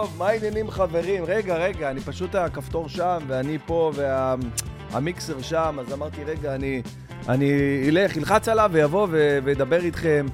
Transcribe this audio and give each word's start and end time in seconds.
טוב, 0.00 0.14
מה 0.18 0.28
העניינים 0.28 0.70
חברים? 0.70 1.24
רגע, 1.24 1.56
רגע, 1.56 1.90
אני 1.90 2.00
פשוט 2.00 2.34
הכפתור 2.34 2.88
שם 2.88 3.18
ואני 3.26 3.58
פה 3.66 3.92
והמיקסר 3.94 5.42
שם, 5.42 5.76
אז 5.80 5.92
אמרתי, 5.92 6.24
רגע, 6.24 6.54
אני, 6.54 6.82
אני 7.28 7.50
אלך, 7.88 8.16
ילחץ 8.16 8.48
עליו 8.48 8.70
ויבוא 8.72 9.08
וידבר 9.44 9.80
איתכם. 9.80 10.26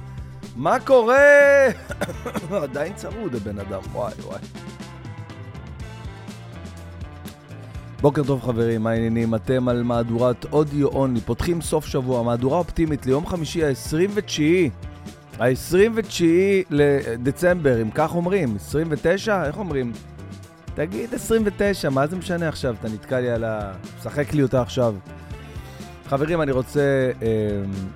מה 0.55 0.79
קורה? 0.79 1.67
עדיין 2.63 2.93
צרוד 2.93 3.35
הבן 3.35 3.59
אדם, 3.59 3.81
וואי 3.93 4.13
וואי. 4.21 4.39
בוקר 8.01 8.23
טוב 8.23 8.41
חברים, 8.41 8.83
מה 8.83 8.91
העניינים? 8.91 9.35
אתם 9.35 9.69
על 9.69 9.83
מהדורת 9.83 10.45
אודיו 10.51 10.87
אונלי, 10.87 11.21
פותחים 11.21 11.61
סוף 11.61 11.85
שבוע, 11.85 12.23
מהדורה 12.23 12.57
אופטימית 12.57 13.05
ליום 13.05 13.25
חמישי 13.25 13.65
ה-29 13.65 14.41
ה-29 15.39 16.23
לדצמבר, 16.69 17.81
אם 17.81 17.91
כך 17.91 18.15
אומרים, 18.15 18.55
29? 18.55 19.45
איך 19.45 19.57
אומרים? 19.57 19.91
תגיד 20.75 21.13
29, 21.13 21.89
מה 21.89 22.07
זה 22.07 22.15
משנה 22.15 22.47
עכשיו? 22.47 22.75
אתה 22.79 22.87
נתקע 22.89 23.19
לי 23.19 23.29
על 23.29 23.43
ה... 23.43 23.73
משחק 23.97 24.33
לי 24.33 24.43
אותה 24.43 24.61
עכשיו. 24.61 24.95
חברים, 26.05 26.41
אני 26.41 26.51
רוצה 26.51 27.11
אה, 27.21 27.27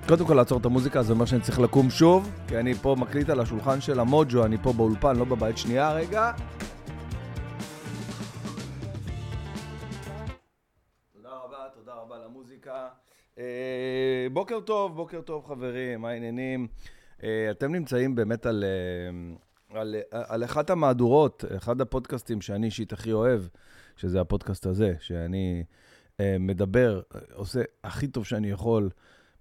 קודם 0.08 0.26
כל 0.26 0.34
לעצור 0.34 0.58
את 0.58 0.64
המוזיקה, 0.64 1.02
זה 1.02 1.12
אומר 1.12 1.24
שאני 1.24 1.40
צריך 1.40 1.60
לקום 1.60 1.90
שוב, 1.90 2.30
כי 2.48 2.58
אני 2.58 2.74
פה 2.74 2.96
מקליט 2.98 3.28
על 3.30 3.40
השולחן 3.40 3.80
של 3.80 4.00
המוג'ו, 4.00 4.44
אני 4.44 4.56
פה 4.62 4.72
באולפן, 4.72 5.16
לא 5.16 5.24
בבית. 5.24 5.58
שנייה 5.58 5.92
רגע. 5.92 6.32
אה, 13.38 14.26
בוקר 14.32 14.60
טוב, 14.60 14.96
בוקר 14.96 15.20
טוב 15.20 15.46
חברים, 15.46 16.00
מה 16.00 16.08
העניינים? 16.08 16.66
אה, 17.24 17.50
אתם 17.50 17.72
נמצאים 17.72 18.14
באמת 18.14 18.46
על, 18.46 18.64
אה, 18.64 19.80
על, 19.80 19.94
על 20.10 20.44
אחת 20.44 20.70
המהדורות, 20.70 21.44
אחד 21.56 21.80
הפודקאסטים 21.80 22.40
שאני 22.40 22.66
אישית 22.66 22.92
הכי 22.92 23.12
אוהב, 23.12 23.42
שזה 23.96 24.20
הפודקאסט 24.20 24.66
הזה, 24.66 24.94
שאני 25.00 25.64
אה, 26.20 26.36
מדבר, 26.40 27.00
עושה 27.34 27.62
הכי 27.84 28.08
טוב 28.08 28.24
שאני 28.24 28.50
יכול 28.50 28.90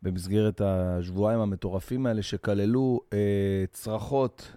במסגרת 0.02 0.62
השבועיים 0.62 1.40
המטורפים 1.40 2.06
האלה, 2.06 2.24
שכללו 2.24 3.00
צרחות 3.72 4.52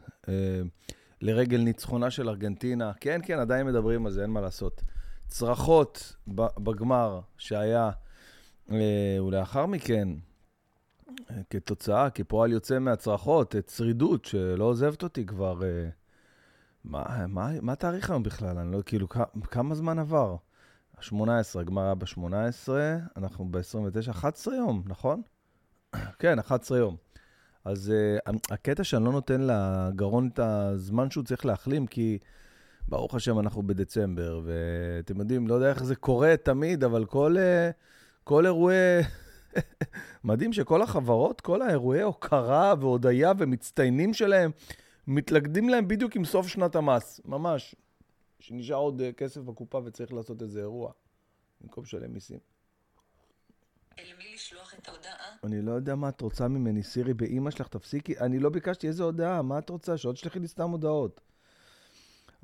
לרגל 1.20 1.60
ניצחונה 1.60 2.10
של 2.10 2.28
ארגנטינה. 2.28 2.92
כן, 3.00 3.20
כן, 3.24 3.38
עדיין 3.38 3.66
מדברים 3.66 4.06
על 4.06 4.12
זה, 4.12 4.22
אין 4.22 4.30
מה 4.30 4.40
לעשות. 4.40 4.82
צרחות 5.28 6.16
בגמר 6.58 7.20
שהיה, 7.38 7.90
ולאחר 8.68 9.66
מכן, 9.66 10.08
כתוצאה, 11.50 12.10
כפועל 12.10 12.52
יוצא 12.52 12.78
מהצרחות, 12.78 13.54
צרידות 13.66 14.24
שלא 14.24 14.64
עוזבת 14.64 15.02
אותי 15.02 15.26
כבר... 15.26 15.62
אה, 15.62 15.88
מה, 16.84 17.26
מה, 17.28 17.50
מה 17.62 17.72
התאריך 17.72 18.10
היום 18.10 18.22
בכלל? 18.22 18.58
אני 18.58 18.72
לא, 18.72 18.82
כאילו, 18.86 19.08
כמה 19.50 19.74
זמן 19.74 19.98
עבר? 19.98 20.36
ה-18, 20.98 21.60
הגמר 21.60 21.82
היה 21.82 21.94
ב-18, 21.94 22.68
אנחנו 23.16 23.48
ב-29, 23.50 24.10
11 24.10 24.54
יום, 24.54 24.82
נכון? 24.86 25.22
כן, 26.18 26.38
11 26.38 26.78
יום. 26.78 26.96
אז 27.64 27.92
uh, 28.26 28.32
הקטע 28.50 28.84
שאני 28.84 29.04
לא 29.04 29.12
נותן 29.12 29.40
לגרון 29.40 30.28
את 30.32 30.38
הזמן 30.38 31.10
שהוא 31.10 31.24
צריך 31.24 31.46
להחלים, 31.46 31.86
כי 31.86 32.18
ברוך 32.88 33.14
השם 33.14 33.38
אנחנו 33.38 33.62
בדצמבר, 33.62 34.40
ואתם 34.44 35.18
יודעים, 35.18 35.48
לא 35.48 35.54
יודע 35.54 35.70
איך 35.70 35.84
זה 35.84 35.96
קורה 35.96 36.36
תמיד, 36.36 36.84
אבל 36.84 37.04
כל, 37.04 37.36
uh, 37.36 37.72
כל 38.24 38.46
אירועי 38.46 39.02
מדהים 40.24 40.52
שכל 40.52 40.82
החברות, 40.82 41.40
כל 41.40 41.62
האירועי 41.62 42.02
הוקרה 42.02 42.74
והודיה 42.80 43.32
ומצטיינים 43.38 44.14
שלהם, 44.14 44.50
מתלכדים 45.06 45.68
להם 45.68 45.88
בדיוק 45.88 46.16
עם 46.16 46.24
סוף 46.24 46.48
שנת 46.48 46.76
המס, 46.76 47.20
ממש. 47.24 47.74
שנשאר 48.40 48.76
עוד 48.76 49.00
אה, 49.00 49.12
כסף 49.12 49.40
בקופה 49.40 49.80
וצריך 49.84 50.12
לעשות 50.12 50.42
איזה 50.42 50.60
אירוע, 50.60 50.92
במקום 51.60 51.84
לשלם 51.84 52.12
מיסים. 52.12 52.38
אל 53.98 54.04
מי 54.18 54.34
לשלוח 54.34 54.74
את 54.74 54.88
ההודעה? 54.88 55.12
אני 55.44 55.62
לא 55.62 55.72
יודע 55.72 55.94
מה 55.94 56.08
את 56.08 56.20
רוצה 56.20 56.48
ממני, 56.48 56.82
סירי, 56.82 57.14
באימא 57.14 57.50
שלך, 57.50 57.68
תפסיקי. 57.68 58.18
אני 58.18 58.38
לא 58.38 58.48
ביקשתי 58.48 58.88
איזה 58.88 59.02
הודעה, 59.02 59.42
מה 59.42 59.58
את 59.58 59.70
רוצה? 59.70 59.96
שעוד 59.96 60.14
תשלחי 60.14 60.38
לי 60.38 60.48
סתם 60.48 60.70
הודעות. 60.70 61.20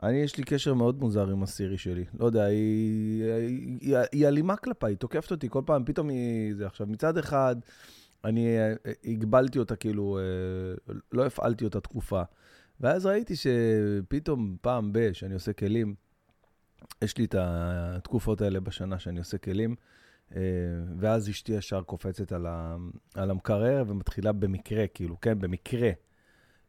אני, 0.02 0.16
יש 0.16 0.36
לי 0.36 0.44
קשר 0.44 0.74
מאוד 0.74 1.00
מוזר 1.00 1.30
עם 1.30 1.42
הסירי 1.42 1.78
שלי. 1.78 2.04
לא 2.20 2.26
יודע, 2.26 2.44
היא, 2.44 3.24
היא, 3.24 3.78
היא, 3.80 3.96
היא 4.12 4.28
אלימה 4.28 4.56
כלפיי, 4.56 4.90
היא 4.90 4.96
תוקפת 4.96 5.30
אותי 5.30 5.48
כל 5.50 5.62
פעם, 5.66 5.84
פתאום 5.84 6.08
היא... 6.08 6.54
זה 6.54 6.66
עכשיו, 6.66 6.86
מצד 6.86 7.18
אחד, 7.18 7.56
אני 8.24 8.58
אה, 8.58 8.74
הגבלתי 9.04 9.58
אותה, 9.58 9.76
כאילו, 9.76 10.18
אה, 10.18 10.94
לא 11.12 11.26
הפעלתי 11.26 11.64
אותה 11.64 11.80
תקופה. 11.80 12.22
ואז 12.80 13.06
ראיתי 13.06 13.34
שפתאום, 13.36 14.56
פעם 14.60 14.92
ב- 14.92 15.12
שאני 15.12 15.34
עושה 15.34 15.52
כלים, 15.52 15.94
יש 17.02 17.18
לי 17.18 17.24
את 17.24 17.34
התקופות 17.38 18.40
האלה 18.40 18.60
בשנה 18.60 18.98
שאני 18.98 19.18
עושה 19.18 19.38
כלים, 19.38 19.74
אה, 20.36 20.40
ואז 20.98 21.30
אשתי 21.30 21.52
ישר 21.52 21.82
קופצת 21.82 22.32
על, 22.32 22.46
ה, 22.46 22.76
על 23.14 23.30
המקרר 23.30 23.84
ומתחילה 23.86 24.32
במקרה, 24.32 24.86
כאילו, 24.86 25.20
כן, 25.20 25.38
במקרה, 25.38 25.90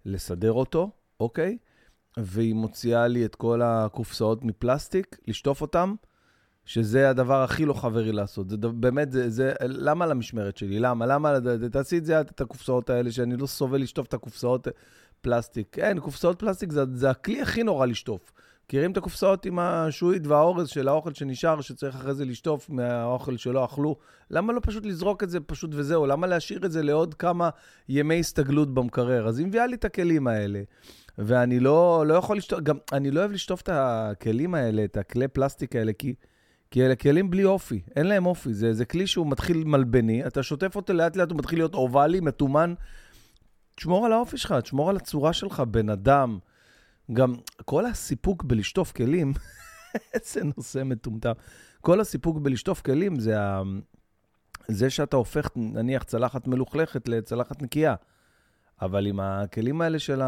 לסדר 0.06 0.52
אותו, 0.52 0.92
אוקיי? 1.20 1.58
והיא 2.18 2.56
מוציאה 2.56 3.08
לי 3.08 3.26
את 3.26 3.36
כל 3.36 3.62
הקופסאות 3.62 4.44
מפלסטיק, 4.44 5.18
לשטוף 5.28 5.62
אותן, 5.62 5.94
שזה 6.66 7.10
הדבר 7.10 7.44
הכי 7.44 7.66
לא 7.66 7.74
חברי 7.74 8.12
לעשות. 8.12 8.50
זה 8.50 8.58
באמת, 8.58 9.12
זה, 9.12 9.30
זה, 9.30 9.54
למה 9.62 10.06
למשמרת 10.06 10.58
שלי? 10.58 10.80
למה? 10.80 11.06
למה? 11.06 11.34
תעשי 11.72 11.98
את 11.98 12.06
זה, 12.06 12.22
את 12.22 12.42
הקופסאות 12.42 12.90
האלה, 12.90 13.12
שאני 13.12 13.38
לא 13.38 13.48
סובל 13.48 13.82
לשטוף 13.82 14.08
את 14.08 14.14
הקופסאות 14.14 14.68
פלסטיק. 15.22 15.68
כן, 15.72 16.00
קופסאות 16.00 16.40
פלסטיק 16.40 16.72
זה, 16.72 16.84
זה 16.94 17.10
הכלי 17.10 17.42
הכי 17.42 17.64
נורא 17.64 17.86
לשטוף. 17.86 18.32
מכירים 18.66 18.92
את 18.92 18.98
הקופסאות 18.98 19.46
עם 19.46 19.60
השועית 19.60 20.28
והאורז 20.28 20.70
של 20.70 20.88
האוכל 20.88 21.14
שנשאר, 21.14 21.62
שצריך 21.62 21.96
אחרי 21.96 22.14
זה 22.14 22.26
לשטוף 22.26 22.70
מהאוכל 22.70 23.38
שלא 23.38 23.66
אכלו? 23.66 23.96
למה 24.30 24.54
לא 24.54 24.60
פשוט 24.64 24.86
לזרוק 24.86 25.24
את 25.24 25.30
זה 25.30 25.40
פשוט 25.40 25.72
וזהו? 25.74 26.06
למה 26.06 26.28
להשאיר 26.28 26.66
את 26.66 26.72
זה 26.72 26.84
לעוד 26.84 27.14
כמה 27.14 27.50
ימי 27.90 28.20
הסתגלות 28.20 28.74
במקרר? 28.74 29.28
אז 29.28 29.40
היא 29.40 29.48
מביאה 29.48 29.68
לי 29.68 29.76
את 29.76 29.86
הכלים 29.86 30.28
האלה. 30.28 30.62
ואני 31.18 31.60
לא, 31.60 32.04
לא 32.08 32.14
יכול 32.14 32.38
לשטוף, 32.38 32.60
גם 32.60 32.78
אני 32.94 33.12
לא 33.12 33.20
אוהב 33.20 33.32
לשטוף 33.32 33.62
את 33.62 33.70
הכלים 33.72 34.56
האלה, 34.56 34.84
את 34.84 34.98
הכלי 34.98 35.28
פלסטיק 35.28 35.76
האלה, 35.76 35.94
כי, 35.94 36.14
כי 36.72 36.86
אלה 36.86 36.96
כלים 36.96 37.30
בלי 37.30 37.46
אופי, 37.46 37.82
אין 37.96 38.08
להם 38.08 38.26
אופי. 38.26 38.54
זה, 38.54 38.74
זה 38.74 38.86
כלי 38.86 39.08
שהוא 39.08 39.28
מתחיל 39.32 39.64
מלבני, 39.64 40.28
אתה 40.28 40.44
שוטף 40.44 40.76
אותו 40.76 40.94
לאט 40.94 41.16
לאט, 41.16 41.32
הוא 41.32 41.38
מתחיל 41.38 41.60
להיות 41.60 41.74
אובלי, 41.74 42.20
מתומן. 42.20 42.74
תשמור 43.76 44.06
על 44.06 44.14
האופי 44.14 44.38
שלך, 44.38 44.52
תשמור 44.52 44.90
על 44.90 44.96
הצורה 44.96 45.34
שלך, 45.34 45.60
בן 45.60 45.90
אדם. 45.90 46.40
גם 47.14 47.36
כל 47.66 47.86
הסיפוק 47.86 48.44
בלשטוף 48.44 48.92
כלים, 48.92 49.34
איזה 50.14 50.42
נושא 50.58 50.84
מטומטם. 50.86 51.32
כל 51.82 52.02
הסיפוק 52.02 52.38
בלשטוף 52.38 52.82
כלים 52.82 53.20
זה, 53.20 53.42
ה... 53.42 53.62
זה 54.68 54.90
שאתה 54.90 55.16
הופך, 55.16 55.50
נניח, 55.56 56.04
צלחת 56.04 56.48
מלוכלכת 56.48 57.08
לצלחת 57.08 57.62
נקייה. 57.62 57.96
אבל 58.82 59.06
עם 59.06 59.20
הכלים 59.20 59.82
האלה 59.82 60.00
של 60.00 60.22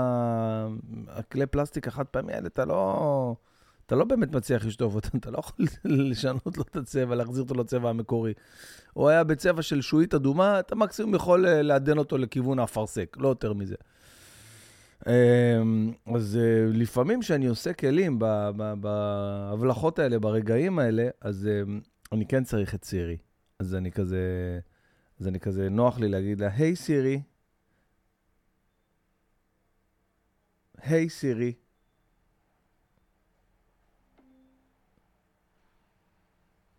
הכלי 1.08 1.46
פלסטיק 1.46 1.88
החד 1.88 2.06
פעמי 2.06 2.34
האלה, 2.34 2.48
אתה 2.48 2.66
לא, 2.66 3.36
אתה 3.86 3.96
לא 3.96 4.06
באמת 4.06 4.36
מצליח 4.36 4.66
לשטוף 4.66 4.96
אותם, 4.96 5.18
אתה 5.18 5.32
לא 5.32 5.38
יכול 5.38 5.66
לשנות 6.10 6.58
לו 6.58 6.64
את 6.64 6.76
הצבע, 6.76 7.16
להחזיר 7.16 7.44
אותו 7.44 7.56
לצבע 7.56 7.90
המקורי. 7.90 8.34
הוא 8.94 9.10
היה 9.10 9.24
בצבע 9.24 9.62
של 9.62 9.82
שועית 9.82 10.14
אדומה, 10.14 10.60
אתה 10.60 10.76
מקסימום 10.76 11.16
יכול 11.16 11.46
אה, 11.46 11.62
לעדן 11.62 11.98
אותו 11.98 12.18
לכיוון 12.18 12.60
האפרסק, 12.60 13.18
לא 13.20 13.28
יותר 13.28 13.54
מזה. 13.54 13.76
אמ, 15.08 15.94
אז 16.16 16.40
אה, 16.42 16.66
לפעמים 16.74 17.22
כשאני 17.22 17.48
עושה 17.48 17.74
כלים 17.74 18.20
בהבלחות 18.80 20.00
האלה, 20.00 20.20
ברגעים 20.20 20.80
האלה, 20.80 21.10
אז 21.22 21.48
אמ, 21.48 21.82
אני 22.12 22.26
כן 22.26 22.44
צריך 22.44 22.76
את 22.76 22.86
סירי. 22.86 23.18
אז 23.60 23.76
אני 23.76 23.92
כזה, 23.92 24.20
אז 25.20 25.28
אני 25.28 25.40
כזה, 25.40 25.70
נוח 25.70 26.00
לי 26.00 26.08
להגיד 26.08 26.40
לה, 26.40 26.50
היי 26.56 26.74
hey, 26.74 26.76
סירי, 26.76 27.22
היי 30.84 31.10
סירי. 31.10 31.54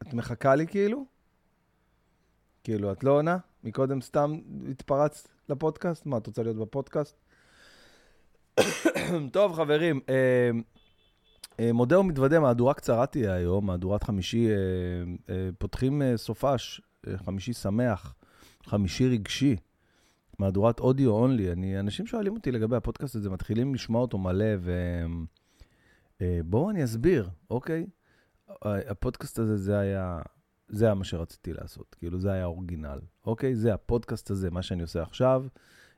את 0.02 0.14
מחכה 0.14 0.54
לי 0.54 0.66
כאילו? 0.66 1.06
כאילו, 2.64 2.92
את 2.92 3.04
לא 3.04 3.10
עונה? 3.10 3.38
מקודם 3.64 4.00
סתם 4.00 4.38
התפרצת 4.70 5.28
לפודקאסט? 5.48 6.06
מה, 6.06 6.16
את 6.16 6.26
רוצה 6.26 6.42
להיות 6.42 6.56
בפודקאסט? 6.56 7.16
טוב, 9.32 9.52
חברים, 9.52 10.00
אה, 10.08 10.50
אה, 11.60 11.72
מודה 11.72 12.00
ומתוודה, 12.00 12.40
מהדורה 12.40 12.74
קצרה 12.74 13.06
תהיה 13.06 13.34
היום, 13.34 13.66
מהדורת 13.66 14.02
חמישי, 14.02 14.48
אה, 14.48 14.54
אה, 15.28 15.48
פותחים 15.58 16.02
אה, 16.02 16.16
סופש, 16.16 16.80
אה, 17.06 17.18
חמישי 17.18 17.52
שמח, 17.52 18.14
חמישי 18.64 19.08
רגשי. 19.08 19.56
מהדורת 20.38 20.80
אודיו 20.80 21.10
אונלי. 21.10 21.52
אני, 21.52 21.80
אנשים 21.80 22.06
שואלים 22.06 22.34
אותי 22.34 22.52
לגבי 22.52 22.76
הפודקאסט 22.76 23.16
הזה, 23.16 23.30
מתחילים 23.30 23.74
לשמוע 23.74 24.02
אותו 24.02 24.18
מלא, 24.18 24.46
ובואו 26.20 26.66
אה, 26.66 26.70
אני 26.70 26.84
אסביר, 26.84 27.30
אוקיי? 27.50 27.86
הפודקאסט 28.62 29.38
הזה, 29.38 29.56
זה 29.56 29.78
היה, 29.78 30.18
זה 30.68 30.84
היה 30.84 30.94
מה 30.94 31.04
שרציתי 31.04 31.52
לעשות. 31.52 31.96
כאילו, 31.98 32.20
זה 32.20 32.32
היה 32.32 32.44
אורגינל, 32.44 33.00
אוקיי? 33.26 33.54
זה 33.54 33.74
הפודקאסט 33.74 34.30
הזה, 34.30 34.50
מה 34.50 34.62
שאני 34.62 34.82
עושה 34.82 35.02
עכשיו, 35.02 35.44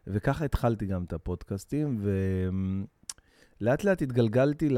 וככה 0.07 0.45
התחלתי 0.45 0.87
גם 0.87 1.05
את 1.05 1.13
הפודקאסטים, 1.13 2.01
לאט 3.61 3.85
לאט 3.85 4.03
התגלגלתי 4.03 4.69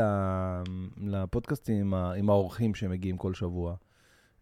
לפודקאסטים 0.97 1.77
עם, 1.77 1.95
עם 1.95 2.31
האורחים 2.31 2.75
שמגיעים 2.75 3.17
כל 3.17 3.35
שבוע. 3.35 3.77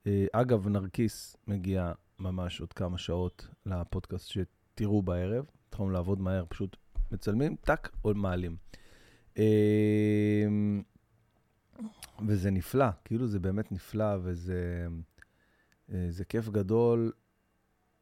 אה, 0.07 0.27
אגב, 0.33 0.69
נרקיס 0.69 1.37
מגיע 1.47 1.93
ממש 2.19 2.61
עוד 2.61 2.73
כמה 2.73 2.99
שעות 2.99 3.49
לפודקאסט 3.67 4.29
שתראו 4.77 5.03
בערב. 5.03 5.45
התחלנו 5.69 5.91
לעבוד 5.91 6.21
מהר, 6.21 6.45
פשוט 6.49 6.77
מצלמים, 7.13 7.57
טאק, 7.57 7.97
עוד 8.03 8.17
מעלים. 8.17 8.57
אה, 9.39 10.47
וזה 12.27 12.51
נפלא, 12.51 12.87
כאילו 13.05 13.27
זה 13.27 13.39
באמת 13.39 13.73
נפלא, 13.73 14.17
וזה 14.23 14.87
אה, 15.93 16.07
זה 16.11 16.25
כיף 16.25 16.49
גדול 16.49 17.13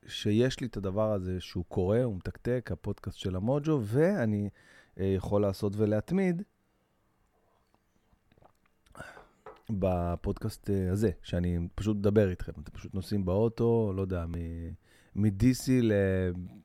שיש 0.06 0.60
לי 0.60 0.66
את 0.66 0.76
הדבר 0.76 1.12
הזה 1.12 1.40
שהוא 1.40 1.64
קורה, 1.68 2.02
הוא 2.02 2.16
מתקתק, 2.16 2.70
הפודקאסט 2.72 3.18
של 3.18 3.36
המוג'ו, 3.36 3.80
ואני 3.82 4.48
אה, 5.00 5.04
יכול 5.04 5.42
לעשות 5.42 5.76
ולהתמיד 5.76 6.42
בפודקאסט 9.70 10.70
אה, 10.70 10.92
הזה, 10.92 11.10
שאני 11.22 11.68
פשוט 11.74 11.96
מדבר 11.96 12.30
איתכם. 12.30 12.52
אתם 12.62 12.72
פשוט 12.72 12.94
נוסעים 12.94 13.24
באוטו, 13.24 13.92
לא 13.96 14.02
יודע, 14.02 14.26
מ-DC 15.14 15.70
ל... 15.82 15.92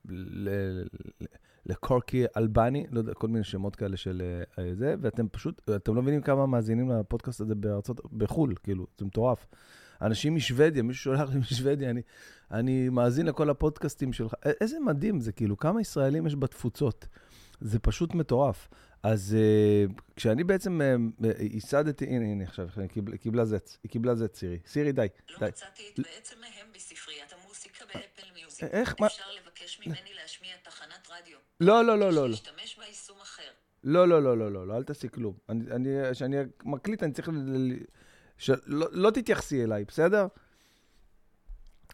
ל... 0.10 0.50
ל... 0.50 0.84
לקורקי 1.66 2.26
אלבני, 2.38 2.86
לא 2.92 3.00
יודע, 3.00 3.14
כל 3.14 3.28
מיני 3.28 3.44
שמות 3.44 3.76
כאלה 3.76 3.98
של 3.98 4.22
אה, 4.60 4.76
זה, 4.76 4.96
ואתם 5.02 5.28
פשוט, 5.30 5.70
אתם 5.76 5.96
לא 5.96 6.02
מבינים 6.02 6.22
כמה 6.22 6.46
מאזינים 6.46 6.92
לפודקאסט 6.92 7.42
הזה 7.42 7.56
בארצות, 7.56 8.14
בחו"ל, 8.14 8.56
כאילו, 8.64 8.88
זה 8.98 9.06
מטורף. 9.06 9.46
אנשים 10.02 10.36
משוודיה, 10.36 10.84
מישהו 10.84 11.04
שולח 11.04 11.30
לי 11.34 11.40
משוודיה, 11.40 11.90
אני, 11.90 12.02
אני 12.52 12.90
מאזין 12.90 13.26
לכל 13.26 13.50
הפודקאסטים 13.50 14.14
שלך. 14.14 14.34
איזה 14.62 14.80
מדהים 14.80 15.20
זה, 15.20 15.32
כאילו, 15.32 15.58
כמה 15.58 15.82
ישראלים 15.82 16.28
יש 16.28 16.36
בתפוצות. 16.36 17.08
זה 17.62 17.80
פשוט 17.80 18.14
מטורף. 18.16 18.70
אז 19.04 19.38
uh, 19.38 20.02
כשאני 20.16 20.44
בעצם 20.44 20.82
uh, 20.82 21.26
ייסדתי, 21.40 22.06
הנה, 22.06 22.26
הנה, 22.26 22.44
עכשיו, 22.44 22.68
היא 22.78 22.88
קיבלה, 22.88 23.18
קיבלה 23.18 23.46
זץ, 23.46 23.78
היא 23.84 23.92
קיבלה 23.92 24.16
זץ, 24.16 24.40
סירי. 24.40 24.60
סירי, 24.68 24.92
די, 24.92 25.08
לא 25.30 25.40
די. 25.40 25.46
מצאתי 25.46 25.84
את 25.94 26.00
בעצם 26.00 26.36
מהם 26.42 26.68
בספריית 26.76 27.34
המוסיקה 27.34 27.86
באפל. 27.86 28.20
איך, 28.68 28.96
אפשר 29.06 29.24
לבקש 29.42 29.80
ממני 29.80 30.14
להשמיע 30.22 30.52
תחנת 30.64 31.08
רדיו. 31.10 31.38
לא, 31.60 31.86
לא, 31.86 32.00
לא, 32.00 32.10
לא, 32.10 32.16
לא. 32.16 32.30
להשתמש 32.30 32.78
ביישום 32.80 33.18
אחר. 33.22 33.50
לא, 33.84 34.08
לא, 34.08 34.24
לא, 34.24 34.38
לא, 34.38 34.52
לא, 34.52 34.68
לא, 34.68 34.78
אל 34.78 34.84
תעשי 34.84 35.10
כלום. 35.10 35.38
אני, 35.50 35.72
אני, 35.72 35.90
כשאני 36.12 36.38
מקליט, 36.64 37.04
אני 37.04 37.12
צריך... 37.14 37.30
ל... 37.34 37.74
ש... 38.38 38.52
לא, 38.66 38.88
לא 38.92 39.12
תתייחסי 39.12 39.64
אליי, 39.64 39.86
בסדר? 39.86 40.28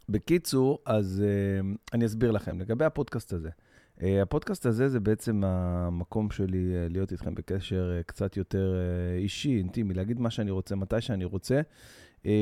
בקיצור, 0.09 0.79
אז 0.85 1.23
uh, 1.23 1.77
אני 1.93 2.05
אסביר 2.05 2.31
לכם. 2.31 2.59
לגבי 2.59 2.85
הפודקאסט 2.85 3.33
הזה, 3.33 3.49
uh, 3.97 4.03
הפודקאסט 4.21 4.65
הזה 4.65 4.89
זה 4.89 4.99
בעצם 4.99 5.43
המקום 5.43 6.31
שלי 6.31 6.57
uh, 6.57 6.93
להיות 6.93 7.11
איתכם 7.11 7.35
בקשר 7.35 8.01
קצת 8.05 8.37
יותר 8.37 8.75
אישי, 9.17 9.57
אינטימי, 9.57 9.93
להגיד 9.93 10.19
מה 10.19 10.29
שאני 10.29 10.51
רוצה, 10.51 10.75
מתי 10.75 11.01
שאני 11.01 11.25
רוצה. 11.25 11.61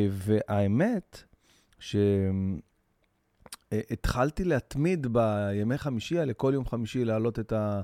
והאמת, 0.10 1.24
שהתחלתי 3.74 4.44
להתמיד 4.44 5.08
בימי 5.08 5.78
חמישי 5.78 6.20
האלה, 6.20 6.34
כל 6.34 6.52
יום 6.54 6.66
חמישי 6.66 7.06
להעלות 7.06 7.40
את 7.40 7.52
ה... 7.52 7.82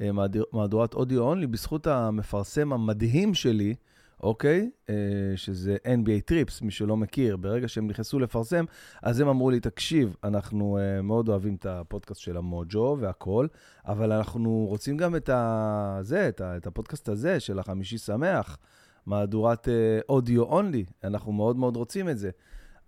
אה, 0.00 0.12
מהדור- 0.12 0.46
מהדורת 0.52 0.94
אודיו 0.94 1.22
אונלי, 1.22 1.46
בזכות 1.46 1.86
המפרסם 1.86 2.72
המדהים 2.72 3.34
שלי, 3.34 3.74
אוקיי? 4.22 4.70
אה, 4.90 4.94
שזה 5.36 5.76
NBA 5.84 6.20
טריפס, 6.24 6.62
מי 6.62 6.70
שלא 6.70 6.96
מכיר. 6.96 7.36
ברגע 7.36 7.68
שהם 7.68 7.86
נכנסו 7.86 8.18
לפרסם, 8.18 8.64
אז 9.02 9.20
הם 9.20 9.28
אמרו 9.28 9.50
לי, 9.50 9.60
תקשיב, 9.60 10.16
אנחנו 10.24 10.78
אה, 10.78 11.02
מאוד 11.02 11.28
אוהבים 11.28 11.54
את 11.54 11.66
הפודקאסט 11.66 12.20
של 12.20 12.36
המוג'ו 12.36 12.96
והכול, 13.00 13.48
אבל 13.86 14.12
אנחנו 14.12 14.66
רוצים 14.68 14.96
גם 14.96 15.16
את, 15.16 15.28
ה... 15.28 15.98
זה, 16.02 16.28
את, 16.28 16.40
ה... 16.40 16.56
את 16.56 16.66
הפודקאסט 16.66 17.08
הזה, 17.08 17.40
של 17.40 17.58
החמישי 17.58 17.98
שמח, 17.98 18.58
מהדורת 19.06 19.68
אה, 19.68 19.98
אודיו 20.08 20.42
אונלי. 20.42 20.84
אנחנו 21.04 21.32
מאוד 21.32 21.56
מאוד 21.56 21.76
רוצים 21.76 22.08
את 22.08 22.18
זה. 22.18 22.30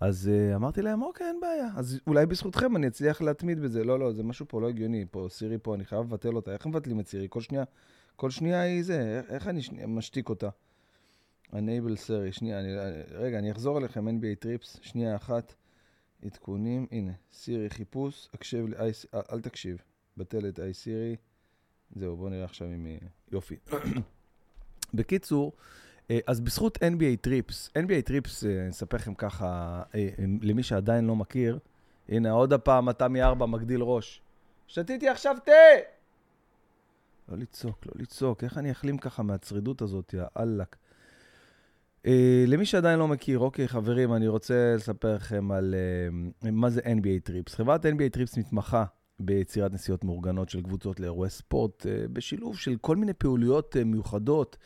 אז 0.00 0.31
uh, 0.31 0.56
אמרתי 0.56 0.83
להם, 0.83 1.03
אוקיי, 1.03 1.27
אין 1.27 1.41
בעיה. 1.41 1.69
אז 1.77 2.00
אולי 2.06 2.27
בזכותכם 2.27 2.77
אני 2.77 2.87
אצליח 2.87 3.21
להתמיד 3.21 3.61
בזה. 3.61 3.85
לא, 3.85 3.99
לא, 3.99 4.12
זה 4.12 4.23
משהו 4.23 4.47
פה 4.49 4.61
לא 4.61 4.69
הגיוני. 4.69 5.05
פה, 5.11 5.27
סירי 5.31 5.59
פה, 5.62 5.75
אני 5.75 5.85
חייב 5.85 6.03
לבטל 6.03 6.37
אותה. 6.37 6.53
איך 6.53 6.67
מבטלים 6.67 7.00
את 7.00 7.09
סירי? 7.09 7.27
כל 7.31 7.41
שנייה, 7.41 7.65
כל 8.17 8.31
שנייה 8.31 8.61
היא 8.61 8.83
זה, 8.83 9.23
איך, 9.29 9.47
אני 9.47 9.62
שנייה, 9.62 9.87
משתיק 9.87 10.29
אותה? 10.29 10.49
enable 11.53 11.97
סירי, 11.97 12.33
שנייה, 12.33 12.61
אני, 12.61 12.69
רגע, 13.11 13.39
אני 13.39 13.53
אחזור 13.53 13.79
אליכם, 13.79 14.09
NBA 14.09 14.41
טריפס, 14.41 14.79
שנייה 14.83 15.17
אחת, 15.17 15.55
עדכונים, 16.25 16.87
הנה, 16.91 17.12
סירי 17.33 17.71
חיפוש, 17.71 18.29
הקשב 18.35 18.67
לי, 18.67 18.77
איי, 18.77 18.93
אל, 19.33 19.41
תקשיב, 19.41 19.83
בטל 20.17 20.49
את 20.49 20.61
איי 20.61 20.75
סירי, 20.75 21.17
זהו, 21.97 22.17
בואו 22.17 22.29
נראה 22.29 22.45
עכשיו 22.45 22.69
אם 22.75 22.85
היא... 22.85 22.99
יופי. 23.33 23.56
בקיצור, 24.95 25.53
אז 26.26 26.40
בזכות 26.40 26.76
NBA 26.76 27.16
טריפס, 27.20 27.70
NBA 27.78 28.02
טריפס, 28.05 28.44
אה, 28.44 28.60
אני 28.60 28.70
אספר 28.70 28.96
לכם 28.96 29.14
ככה, 29.14 29.82
אה, 29.94 30.08
למי 30.43 30.62
שעדיין 30.62 31.05
לא 31.05 31.16
מכיר, 31.16 31.58
הנה, 32.08 32.31
עוד 32.31 32.52
הפעם 32.52 32.90
אתה 32.90 33.08
מארבע 33.08 33.46
מגדיל 33.46 33.82
ראש. 33.82 34.22
שתיתי 34.66 35.08
עכשיו 35.08 35.37
תה! 35.44 35.52
לא 37.28 37.38
לצעוק, 37.38 37.87
לא 37.87 37.93
לצעוק, 37.96 38.44
איך 38.44 38.58
אני 38.58 38.70
אחלים 38.70 38.99
ככה 38.99 39.22
מהצרידות 39.22 39.82
הזאת, 39.82 40.14
יא 40.14 40.22
אללק. 40.38 40.76
אה, 42.06 42.11
למי 42.46 42.66
שעדיין 42.66 42.99
לא 42.99 43.08
מכיר, 43.08 43.38
אוקיי, 43.38 43.69
חברים, 43.69 44.14
אני 44.14 44.28
רוצה 44.28 44.75
לספר 44.76 45.14
לכם 45.14 45.52
על 45.52 45.75
אה, 46.44 46.50
מה 46.50 46.70
זה 46.70 46.81
NBA 46.81 47.25
Trips. 47.25 47.55
חברת 47.54 47.87
NBA 47.87 48.08
Trips 48.12 48.38
מתמחה 48.38 48.84
ביצירת 49.20 49.72
נסיעות 49.72 50.04
מאורגנות 50.04 50.49
של 50.49 50.62
קבוצות 50.62 51.00
לאירועי 51.00 51.31
ספורט, 51.31 51.87
אה, 51.87 52.08
בשילוב 52.12 52.58
של 52.58 52.76
כל 52.81 52.96
מיני 52.96 53.12
פעולויות 53.12 53.76
אה, 53.76 53.85
מיוחדות, 53.84 54.56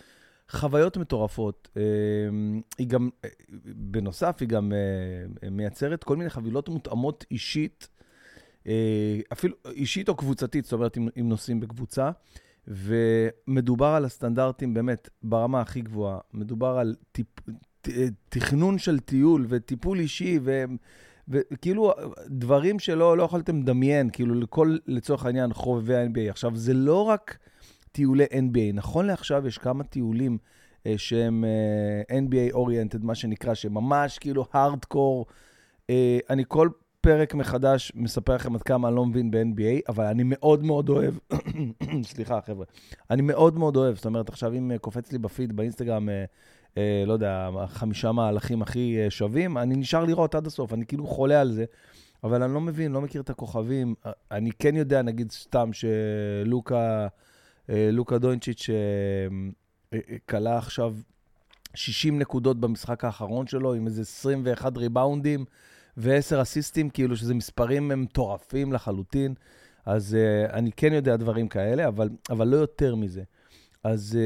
חוויות 0.52 0.96
מטורפות. 0.96 1.68
אה, 1.74 1.78
היא 2.78 2.86
גם, 2.86 3.08
אה, 3.26 3.28
בנוסף, 3.74 4.36
היא 4.40 4.48
גם 4.48 4.72
אה, 4.72 5.50
מייצרת 5.50 6.04
כל 6.04 6.16
מיני 6.16 6.30
חבילות 6.30 6.68
מותאמות 6.68 7.24
אישית, 7.30 7.88
אפילו 9.32 9.56
אישית 9.66 10.08
או 10.08 10.16
קבוצתית, 10.16 10.64
זאת 10.64 10.72
אומרת, 10.72 10.96
אם 10.96 11.28
נוסעים 11.28 11.60
בקבוצה. 11.60 12.10
ומדובר 12.68 13.86
על 13.86 14.04
הסטנדרטים 14.04 14.74
באמת 14.74 15.08
ברמה 15.22 15.60
הכי 15.60 15.80
גבוהה. 15.80 16.18
מדובר 16.32 16.78
על 16.78 16.94
טיפ, 17.12 17.26
ת, 17.80 17.88
תכנון 18.28 18.78
של 18.78 18.98
טיול 19.00 19.46
וטיפול 19.48 20.00
אישי, 20.00 20.38
ו, 20.42 20.64
וכאילו 21.28 21.92
דברים 22.26 22.78
שלא 22.78 23.16
לא 23.16 23.22
יכולתם 23.22 23.62
לדמיין, 23.62 24.10
כאילו 24.10 24.34
לכל, 24.34 24.76
לצורך 24.86 25.26
העניין, 25.26 25.52
חובבי 25.52 25.96
ה-NBA. 25.96 26.30
עכשיו, 26.30 26.56
זה 26.56 26.74
לא 26.74 27.02
רק 27.02 27.38
טיולי 27.92 28.24
NBA, 28.24 28.74
נכון 28.74 29.06
לעכשיו 29.06 29.46
יש 29.46 29.58
כמה 29.58 29.84
טיולים 29.84 30.38
אה, 30.86 30.94
שהם 30.96 31.44
אה, 31.44 32.18
NBA 32.18 32.52
אוריינטד, 32.52 33.04
מה 33.04 33.14
שנקרא, 33.14 33.54
שממש 33.54 34.18
כאילו 34.18 34.46
הארדקור. 34.52 35.26
אה, 35.90 36.18
אני 36.30 36.44
כל 36.48 36.68
פרק 37.02 37.34
מחדש 37.34 37.92
מספר 37.94 38.34
לכם 38.34 38.54
עד 38.54 38.62
כמה 38.62 38.88
אני 38.88 38.96
לא 38.96 39.06
מבין 39.06 39.30
ב-NBA, 39.30 39.80
אבל 39.88 40.04
אני 40.04 40.22
מאוד 40.26 40.64
מאוד 40.64 40.88
אוהב, 40.88 41.14
סליחה 42.12 42.40
חבר'ה, 42.46 42.64
אני 43.10 43.22
מאוד 43.22 43.58
מאוד 43.58 43.76
אוהב, 43.76 43.96
זאת 43.96 44.06
אומרת 44.06 44.28
עכשיו 44.28 44.54
אם 44.54 44.70
אה, 44.70 44.78
קופץ 44.78 45.12
לי 45.12 45.18
בפיד 45.18 45.56
באינסטגרם, 45.56 46.08
אה, 46.08 46.24
אה, 46.78 47.04
לא 47.06 47.12
יודע, 47.12 47.48
החמישה 47.58 48.12
מהלכים 48.12 48.62
הכי 48.62 48.98
אה, 48.98 49.10
שווים, 49.10 49.58
אני 49.58 49.76
נשאר 49.76 50.04
לראות 50.04 50.34
עד 50.34 50.46
הסוף, 50.46 50.72
אני 50.72 50.86
כאילו 50.86 51.06
חולה 51.06 51.40
על 51.40 51.52
זה, 51.52 51.64
אבל 52.24 52.42
אני 52.42 52.54
לא 52.54 52.60
מבין, 52.60 52.92
לא 52.92 53.00
מכיר 53.00 53.20
את 53.20 53.30
הכוכבים, 53.30 53.94
אני 54.30 54.50
כן 54.58 54.76
יודע, 54.76 55.02
נגיד 55.02 55.30
סתם 55.30 55.70
שלוקה, 55.72 57.08
לוקה 57.92 58.18
דוינצ'יץ' 58.18 58.70
אה, 58.70 59.98
אה, 60.32 60.46
אה, 60.46 60.58
עכשיו 60.58 60.94
60 61.74 62.18
נקודות 62.18 62.60
במשחק 62.60 63.04
האחרון 63.04 63.46
שלו, 63.46 63.74
עם 63.74 63.86
איזה 63.86 64.02
21 64.02 64.76
ריבאונדים. 64.76 65.44
ו-10 65.96 66.42
אסיסטים, 66.42 66.90
כאילו 66.90 67.16
שזה 67.16 67.34
מספרים 67.34 67.88
מטורפים 67.88 68.72
לחלוטין. 68.72 69.34
אז 69.86 70.16
אני 70.52 70.72
כן 70.72 70.92
יודע 70.92 71.16
דברים 71.16 71.48
כאלה, 71.48 71.88
אבל, 71.88 72.08
אבל 72.30 72.48
לא 72.48 72.56
יותר 72.56 72.94
מזה. 72.94 73.22
אז 73.84 74.18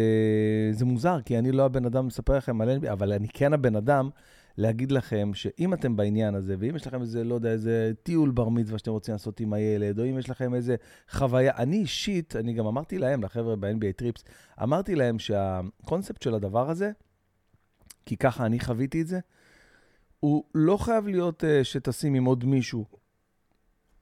זה 0.73 0.85
מוזר, 0.85 1.21
כי 1.25 1.39
אני 1.39 1.53
לא 1.53 1.65
הבן 1.65 1.87
אדם 1.87 2.07
לספר 2.07 2.37
לכם 2.37 2.61
על 2.61 2.79
NBA, 2.79 2.93
אבל 2.93 3.13
אני 3.13 3.29
כן 3.29 3.53
הבן 3.53 3.77
אדם 3.77 4.11
להגיד 4.59 4.93
לכם 4.93 5.31
שאם 5.35 5.75
אתם 5.75 5.97
בעניין 5.97 6.35
הזה, 6.35 6.57
ואם 6.59 6.77
יש 6.77 6.87
לכם 6.87 7.01
איזה, 7.01 7.25
לא 7.25 7.35
יודע, 7.35 7.51
איזה 7.51 7.93
טיול 8.03 8.31
בר 8.31 8.49
מצווה 8.49 8.79
שאתם 8.79 8.91
רוצים 8.91 9.13
לעשות 9.13 9.41
עם 9.41 9.53
הילד, 9.53 9.99
או 9.99 10.05
אם 10.05 10.19
יש 10.19 10.31
לכם 10.31 10.55
איזה 10.55 10.77
חוויה, 11.11 11.53
אני 11.57 11.77
אישית, 11.77 12.37
אני 12.37 12.53
גם 12.53 12.67
אמרתי 12.67 12.99
להם, 12.99 13.23
לחבר'ה 13.23 13.57
ב-NBA 13.57 13.93
טריפס, 13.97 14.25
אמרתי 14.63 14.95
להם 14.95 15.19
שהקונספט 15.19 16.23
של 16.23 16.35
הדבר 16.35 16.71
הזה, 16.71 16.91
כי 18.07 18.17
ככה 18.17 18.47
אני 18.47 18.61
חוויתי 18.61 19.03
את 19.03 19.07
זה, 19.07 19.21
הוא 20.21 20.45
לא 20.55 20.77
חייב 20.77 21.09
להיות 21.09 21.45
uh, 21.45 21.65
שטסים 21.65 22.15
עם 22.15 22.25
עוד 22.25 22.45
מישהו, 22.45 22.85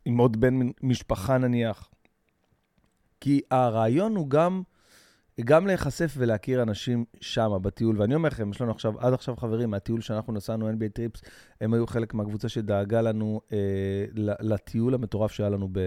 עם 0.04 0.18
עוד 0.18 0.40
בן 0.40 0.60
משפחה 0.82 1.38
נניח. 1.38 1.90
כי 3.20 3.40
הרעיון 3.50 4.16
הוא 4.16 4.30
גם, 4.30 4.62
גם 5.40 5.66
להיחשף 5.66 6.14
ולהכיר 6.18 6.62
אנשים 6.62 7.04
שם 7.20 7.58
בטיול. 7.62 8.00
ואני 8.00 8.14
אומר 8.14 8.28
לכם, 8.28 8.50
יש 8.50 8.60
לנו 8.60 8.70
עכשיו, 8.70 9.00
עד 9.00 9.12
עכשיו 9.12 9.36
חברים, 9.36 9.70
מהטיול 9.70 10.00
שאנחנו 10.00 10.32
נסענו, 10.32 10.70
NBA 10.70 10.88
טריפס, 10.94 11.22
הם 11.60 11.74
היו 11.74 11.86
חלק 11.86 12.14
מהקבוצה 12.14 12.48
שדאגה 12.48 13.00
לנו 13.00 13.40
אה, 13.52 14.06
לטיול 14.40 14.94
המטורף 14.94 15.32
שהיה 15.32 15.50
לנו 15.50 15.68
ב, 15.72 15.78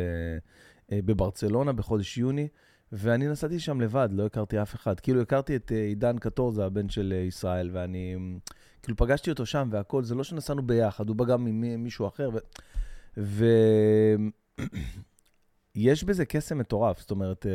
אה, 0.92 1.00
בברצלונה 1.06 1.74
בחודש 1.74 2.18
יוני. 2.18 2.48
ואני 2.92 3.28
נסעתי 3.28 3.60
שם 3.60 3.82
לבד, 3.82 4.10
לא 4.12 4.26
הכרתי 4.26 4.62
אף 4.62 4.76
אחד. 4.76 5.00
כאילו, 5.00 5.22
הכרתי 5.22 5.56
את 5.56 5.72
אה, 5.72 5.78
עידן 5.78 6.18
קטורזה, 6.18 6.66
הבן 6.66 6.90
של 6.90 7.14
אה, 7.18 7.22
ישראל, 7.22 7.70
ואני... 7.74 8.14
אמ, 8.16 8.40
כאילו, 8.84 8.98
פגשתי 8.98 9.30
אותו 9.30 9.46
שם 9.46 9.70
והכל, 9.72 10.04
זה 10.04 10.16
לא 10.16 10.24
שנסענו 10.24 10.62
ביחד, 10.62 11.08
הוא 11.08 11.16
בא 11.16 11.26
גם 11.26 11.46
עם 11.46 11.84
מישהו 11.84 12.08
אחר, 12.08 12.30
ו... 12.34 12.38
ו... 13.18 13.46
יש 15.80 16.04
בזה 16.04 16.26
קסם 16.26 16.58
מטורף, 16.58 17.00
זאת 17.00 17.12
אומרת, 17.12 17.46
אה, 17.46 17.52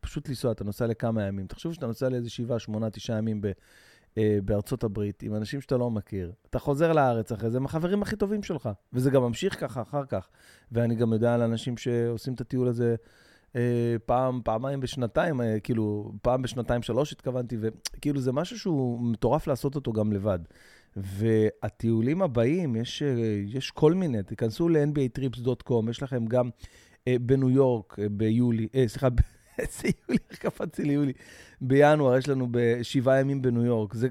פשוט 0.00 0.28
לנסוע, 0.28 0.52
אתה 0.52 0.64
נוסע 0.64 0.86
לכמה 0.86 1.22
ימים. 1.22 1.46
תחשוב 1.46 1.72
שאתה 1.72 1.86
נוסע 1.86 2.08
לאיזה 2.08 2.30
שבעה, 2.30 2.58
שמונה, 2.58 2.90
תשעה 2.90 3.18
ימים 3.18 3.40
ב, 3.40 3.50
אה, 4.18 4.38
בארצות 4.44 4.84
הברית, 4.84 5.22
עם 5.22 5.34
אנשים 5.34 5.60
שאתה 5.60 5.76
לא 5.76 5.90
מכיר. 5.90 6.32
אתה 6.50 6.58
חוזר 6.58 6.92
לארץ 6.92 7.32
אחרי 7.32 7.50
זה 7.50 7.58
עם 7.58 7.64
החברים 7.64 8.02
הכי 8.02 8.16
טובים 8.16 8.42
שלך, 8.42 8.68
וזה 8.92 9.10
גם 9.10 9.22
ממשיך 9.22 9.60
ככה 9.60 9.82
אחר 9.82 10.04
כך. 10.04 10.28
ואני 10.72 10.94
גם 10.94 11.12
יודע 11.12 11.34
על 11.34 11.42
אנשים 11.42 11.76
שעושים 11.76 12.34
את 12.34 12.40
הטיול 12.40 12.68
הזה 12.68 12.96
אה, 13.56 13.96
פעם, 14.06 14.40
פעמיים 14.44 14.80
בשנתיים, 14.80 15.40
כאילו, 15.62 16.12
פעם 16.22 16.42
בשנתיים, 16.42 16.82
שלוש 16.82 17.12
התכוונתי, 17.12 17.56
וכאילו 17.60 18.20
זה 18.20 18.32
משהו 18.32 18.58
שהוא 18.58 19.00
מטורף 19.00 19.46
לעשות 19.46 19.74
אותו 19.74 19.92
גם 19.92 20.12
לבד. 20.12 20.38
והטיולים 20.96 22.22
הבאים, 22.22 22.76
יש, 22.76 23.02
יש 23.46 23.70
כל 23.70 23.94
מיני, 23.94 24.22
תיכנסו 24.22 24.68
ל-nbatrips.com, 24.68 25.90
יש 25.90 26.02
לכם 26.02 26.26
גם 26.26 26.50
בניו 27.20 27.50
יורק 27.50 27.98
אה, 27.98 28.08
ביולי, 28.08 28.68
אה, 28.74 28.88
סליחה, 28.88 29.08
איזה 29.58 29.88
יולי, 30.08 30.18
איך 30.30 30.38
קפצתי 30.38 30.84
ליולי? 30.84 31.12
בינואר 31.60 32.16
יש 32.16 32.28
לנו 32.28 32.48
בשבעה 32.50 33.20
ימים 33.20 33.42
בניו 33.42 33.64
יורק. 33.64 33.94
זה 33.94 34.08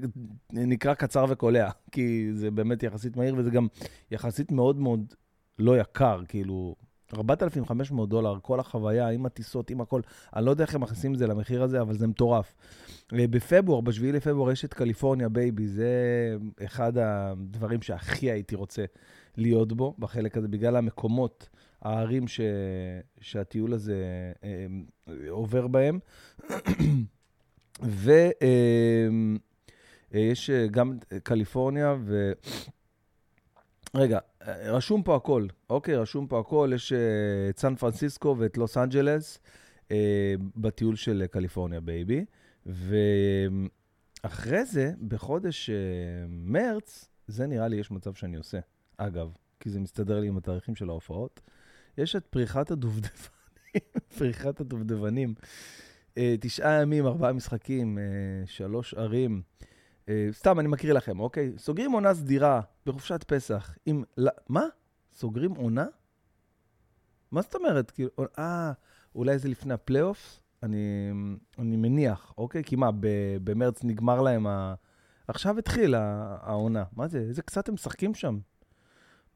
נקרא 0.52 0.94
קצר 0.94 1.24
וקולע, 1.28 1.70
כי 1.92 2.28
זה 2.32 2.50
באמת 2.50 2.82
יחסית 2.82 3.16
מהיר, 3.16 3.34
וזה 3.38 3.50
גם 3.50 3.66
יחסית 4.10 4.52
מאוד 4.52 4.78
מאוד 4.78 5.14
לא 5.58 5.78
יקר, 5.80 6.22
כאילו, 6.28 6.74
4,500 7.14 8.08
דולר, 8.08 8.38
כל 8.42 8.60
החוויה, 8.60 9.08
עם 9.08 9.26
הטיסות, 9.26 9.70
עם 9.70 9.80
הכל. 9.80 10.00
אני 10.36 10.44
לא 10.44 10.50
יודע 10.50 10.64
איך 10.64 10.74
הם 10.74 10.80
מכניסים 10.80 11.14
את 11.14 11.18
זה 11.18 11.26
למחיר 11.26 11.62
הזה, 11.62 11.80
אבל 11.80 11.94
זה 11.94 12.06
מטורף. 12.06 12.54
בפברואר, 13.12 13.80
ב-7 13.80 14.02
לפברואר, 14.02 14.52
יש 14.52 14.64
את 14.64 14.74
קליפורניה 14.74 15.28
baby, 15.28 15.66
זה 15.66 15.90
אחד 16.64 16.92
הדברים 16.98 17.82
שהכי 17.82 18.30
הייתי 18.30 18.54
רוצה 18.54 18.84
להיות 19.36 19.72
בו, 19.72 19.94
בחלק 19.98 20.36
הזה, 20.36 20.48
בגלל 20.48 20.76
המקומות 20.76 21.48
הערים 21.82 22.28
ש, 22.28 22.40
שהטיול 23.20 23.72
הזה 23.72 24.04
אה, 24.44 24.66
עובר 25.30 25.66
בהם. 25.66 25.98
ויש 30.12 30.50
אה, 30.50 30.66
גם 30.66 30.98
קליפורניה 31.22 31.96
ו... 32.00 32.32
רגע, 33.94 34.18
רשום 34.46 35.02
פה 35.02 35.16
הכל, 35.16 35.46
אוקיי? 35.70 35.96
רשום 35.96 36.26
פה 36.26 36.40
הכל, 36.40 36.70
יש 36.74 36.92
את 37.50 37.58
סן 37.58 37.74
פרנסיסקו 37.74 38.36
ואת 38.38 38.56
לוס 38.56 38.76
אנג'לס 38.76 39.38
אה, 39.90 40.34
בטיול 40.56 40.96
של 40.96 41.24
קליפורניה 41.30 41.80
baby. 41.80 42.24
ואחרי 42.66 44.64
זה, 44.64 44.92
בחודש 45.08 45.70
אה, 45.70 45.74
מרץ, 46.28 47.08
זה 47.26 47.46
נראה 47.46 47.68
לי 47.68 47.76
יש 47.76 47.90
מצב 47.90 48.14
שאני 48.14 48.36
עושה. 48.36 48.58
אגב, 48.96 49.32
כי 49.60 49.70
זה 49.70 49.80
מסתדר 49.80 50.20
לי 50.20 50.28
עם 50.28 50.36
התאריכים 50.36 50.76
של 50.76 50.88
ההופעות. 50.88 51.40
יש 51.98 52.16
את 52.16 52.26
פריחת 52.26 52.70
הדובדבנים, 52.70 53.30
פריחת 54.18 54.60
הדובדבנים. 54.60 55.34
אה, 56.18 56.34
תשעה 56.40 56.82
ימים, 56.82 57.06
ארבעה 57.06 57.32
משחקים, 57.32 57.98
אה, 57.98 58.02
שלוש 58.46 58.94
ערים. 58.94 59.42
אה, 60.08 60.28
סתם, 60.32 60.60
אני 60.60 60.68
מקריא 60.68 60.92
לכם, 60.92 61.20
אוקיי? 61.20 61.52
סוגרים 61.58 61.92
עונה 61.92 62.14
סדירה 62.14 62.60
בחופשת 62.86 63.24
פסח 63.24 63.74
עם... 63.86 64.04
מה? 64.48 64.64
סוגרים 65.12 65.50
עונה? 65.50 65.86
מה 67.30 67.42
זאת 67.42 67.54
אומרת? 67.54 67.90
כאילו, 67.90 68.10
אה, 68.38 68.72
אולי 69.14 69.38
זה 69.38 69.48
לפני 69.48 69.74
הפלייאוף? 69.74 70.40
אני, 70.62 71.10
אני 71.58 71.76
מניח, 71.76 72.34
אוקיי? 72.38 72.64
כי 72.64 72.76
מה, 72.76 72.90
במרץ 73.44 73.84
נגמר 73.84 74.22
להם 74.22 74.46
ה... 74.46 74.74
עכשיו 75.28 75.58
התחיל 75.58 75.94
העונה. 75.94 76.84
מה 76.96 77.08
זה? 77.08 77.18
איזה 77.18 77.42
קצר 77.42 77.68
הם 77.68 77.74
משחקים 77.74 78.14
שם? 78.14 78.38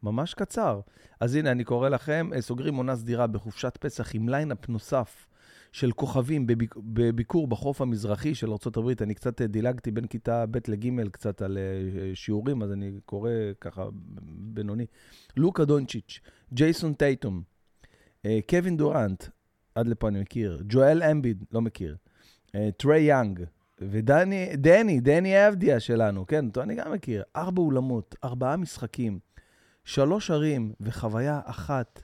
ממש 0.02 0.34
קצר. 0.34 0.80
אז 1.20 1.34
הנה, 1.34 1.50
אני 1.50 1.64
קורא 1.64 1.88
לכם, 1.88 2.30
אה, 2.34 2.40
סוגרים 2.40 2.74
עונה 2.74 2.96
סדירה 2.96 3.26
בחופשת 3.26 3.76
פסח 3.80 4.14
עם 4.14 4.28
ליינאפ 4.28 4.68
נוסף 4.68 5.26
של 5.72 5.92
כוכבים 5.92 6.46
בביק, 6.46 6.74
בביקור 6.76 7.48
בחוף 7.48 7.80
המזרחי 7.80 8.34
של 8.34 8.50
ארה"ב. 8.50 9.02
אני 9.02 9.14
קצת 9.14 9.40
אה, 9.40 9.46
דילגתי 9.46 9.90
בין 9.90 10.06
כיתה 10.06 10.46
ב' 10.46 10.58
לג' 10.68 11.08
קצת 11.10 11.42
על 11.42 11.58
אה, 11.58 12.14
שיעורים, 12.14 12.62
אז 12.62 12.72
אני 12.72 12.92
קורא 13.06 13.30
ככה 13.60 13.84
בינוני. 14.54 14.86
לוקה 15.36 15.64
דונצ'יץ', 15.64 16.20
ג'ייסון 16.52 16.94
טייטום, 16.94 17.42
קווין 18.48 18.76
דורנט, 18.76 19.24
עד 19.74 19.88
לפה 19.88 20.08
אני 20.08 20.20
מכיר, 20.20 20.62
ג'ואל 20.68 21.02
אמביד, 21.02 21.44
לא 21.52 21.60
מכיר, 21.60 21.96
טריי 22.76 23.02
יאנג, 23.02 23.44
ודני, 23.80 24.56
דני, 24.56 25.00
דני 25.00 25.48
אבדיה 25.48 25.80
שלנו, 25.80 26.26
כן, 26.26 26.46
אותו 26.46 26.62
אני 26.62 26.74
גם 26.74 26.92
מכיר. 26.92 27.22
ארבע 27.36 27.62
אולמות, 27.62 28.14
ארבעה 28.24 28.56
משחקים. 28.56 29.18
שלוש 29.84 30.30
ערים 30.30 30.72
וחוויה 30.80 31.40
אחת. 31.44 32.02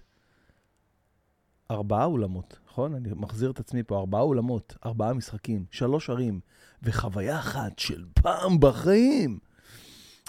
ארבעה 1.70 2.04
אולמות, 2.04 2.58
נכון? 2.66 2.94
אני 2.94 3.08
מחזיר 3.16 3.50
את 3.50 3.60
עצמי 3.60 3.82
פה, 3.82 3.98
ארבעה 3.98 4.20
אולמות, 4.20 4.76
ארבעה 4.86 5.12
משחקים, 5.12 5.64
שלוש 5.70 6.10
ערים, 6.10 6.40
וחוויה 6.82 7.38
אחת 7.38 7.78
של 7.78 8.04
פעם 8.14 8.60
בחיים. 8.60 9.38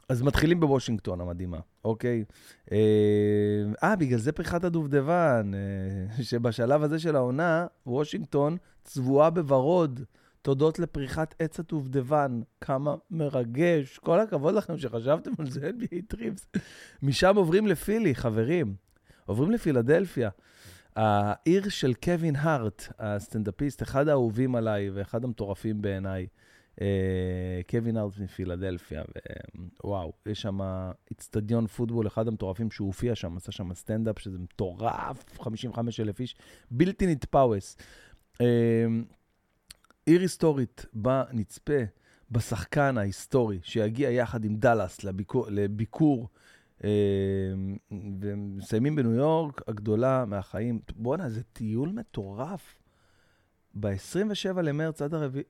אז 0.10 0.22
מתחילים 0.22 0.60
בוושינגטון 0.60 1.22
המדהימה, 1.22 1.60
אוקיי? 1.86 2.24
אה, 2.72 2.78
אה 3.84 3.96
בגלל 3.96 4.20
זה 4.20 4.32
פריחת 4.32 4.64
הדובדבן, 4.64 5.52
אה, 5.54 6.24
שבשלב 6.24 6.84
הזה 6.84 7.00
של 7.00 7.16
העונה, 7.16 7.68
וושינגטון 7.86 8.58
צבועה 8.84 9.30
בוורוד. 9.30 10.04
תודות 10.48 10.80
לפריחת 10.80 11.36
עץ 11.40 11.60
הדובדבן. 11.60 12.42
כמה 12.62 12.96
מרגש. 13.12 13.98
כל 13.98 14.20
הכבוד 14.20 14.56
לכם 14.56 14.78
שחשבתם 14.78 15.32
על 15.40 15.50
זה, 15.50 15.70
NBA 15.80 15.96
Trips. 16.08 16.46
משם 17.04 17.36
עוברים 17.36 17.68
לפילי, 17.68 18.16
חברים. 18.16 18.76
עוברים 19.26 19.52
לפילדלפיה. 19.52 20.30
העיר 20.96 21.70
של 21.70 21.94
קווין 21.94 22.36
הארט, 22.36 22.88
הסטנדאפיסט, 23.00 23.84
אחד 23.84 24.08
האהובים 24.08 24.56
עליי 24.56 24.90
ואחד 24.90 25.24
המטורפים 25.24 25.82
בעיניי. 25.82 26.28
אה, 26.82 27.62
קווין 27.70 27.98
הארט 27.98 28.18
מפילדלפיה, 28.20 29.04
ווואו, 29.84 30.14
יש 30.26 30.42
שם 30.42 30.60
איצטדיון 31.12 31.68
פוטבול, 31.68 32.08
אחד 32.08 32.28
המטורפים 32.28 32.72
שהוא 32.72 32.88
הופיע 32.88 33.16
שם, 33.16 33.38
עשה 33.38 33.52
שם 33.52 33.74
סטנדאפ, 33.74 34.20
שזה 34.20 34.40
מטורף, 34.40 35.40
55 35.40 36.00
אלף 36.00 36.20
איש, 36.20 36.36
בלתי 36.72 37.08
נתפס. 37.08 37.78
אה, 38.42 38.86
עיר 40.08 40.22
היסטורית 40.22 40.86
בה 40.94 41.24
נצפה 41.32 41.82
בשחקן 42.32 42.98
ההיסטורי 42.98 43.60
שיגיע 43.64 44.10
יחד 44.10 44.46
עם 44.46 44.56
דאלאס 44.56 45.04
לביקור, 45.04 45.46
לביקור 45.50 46.30
אה, 46.84 46.90
ומסיימים 48.22 48.96
בניו 48.96 49.12
יורק, 49.14 49.62
הגדולה 49.68 50.26
מהחיים. 50.26 50.80
בואנה, 50.96 51.30
זה 51.30 51.44
טיול 51.44 51.90
מטורף. 51.90 52.80
ב-27 53.80 54.62
למרץ 54.62 55.02
עד 55.02 55.14
הרביעי... 55.14 55.44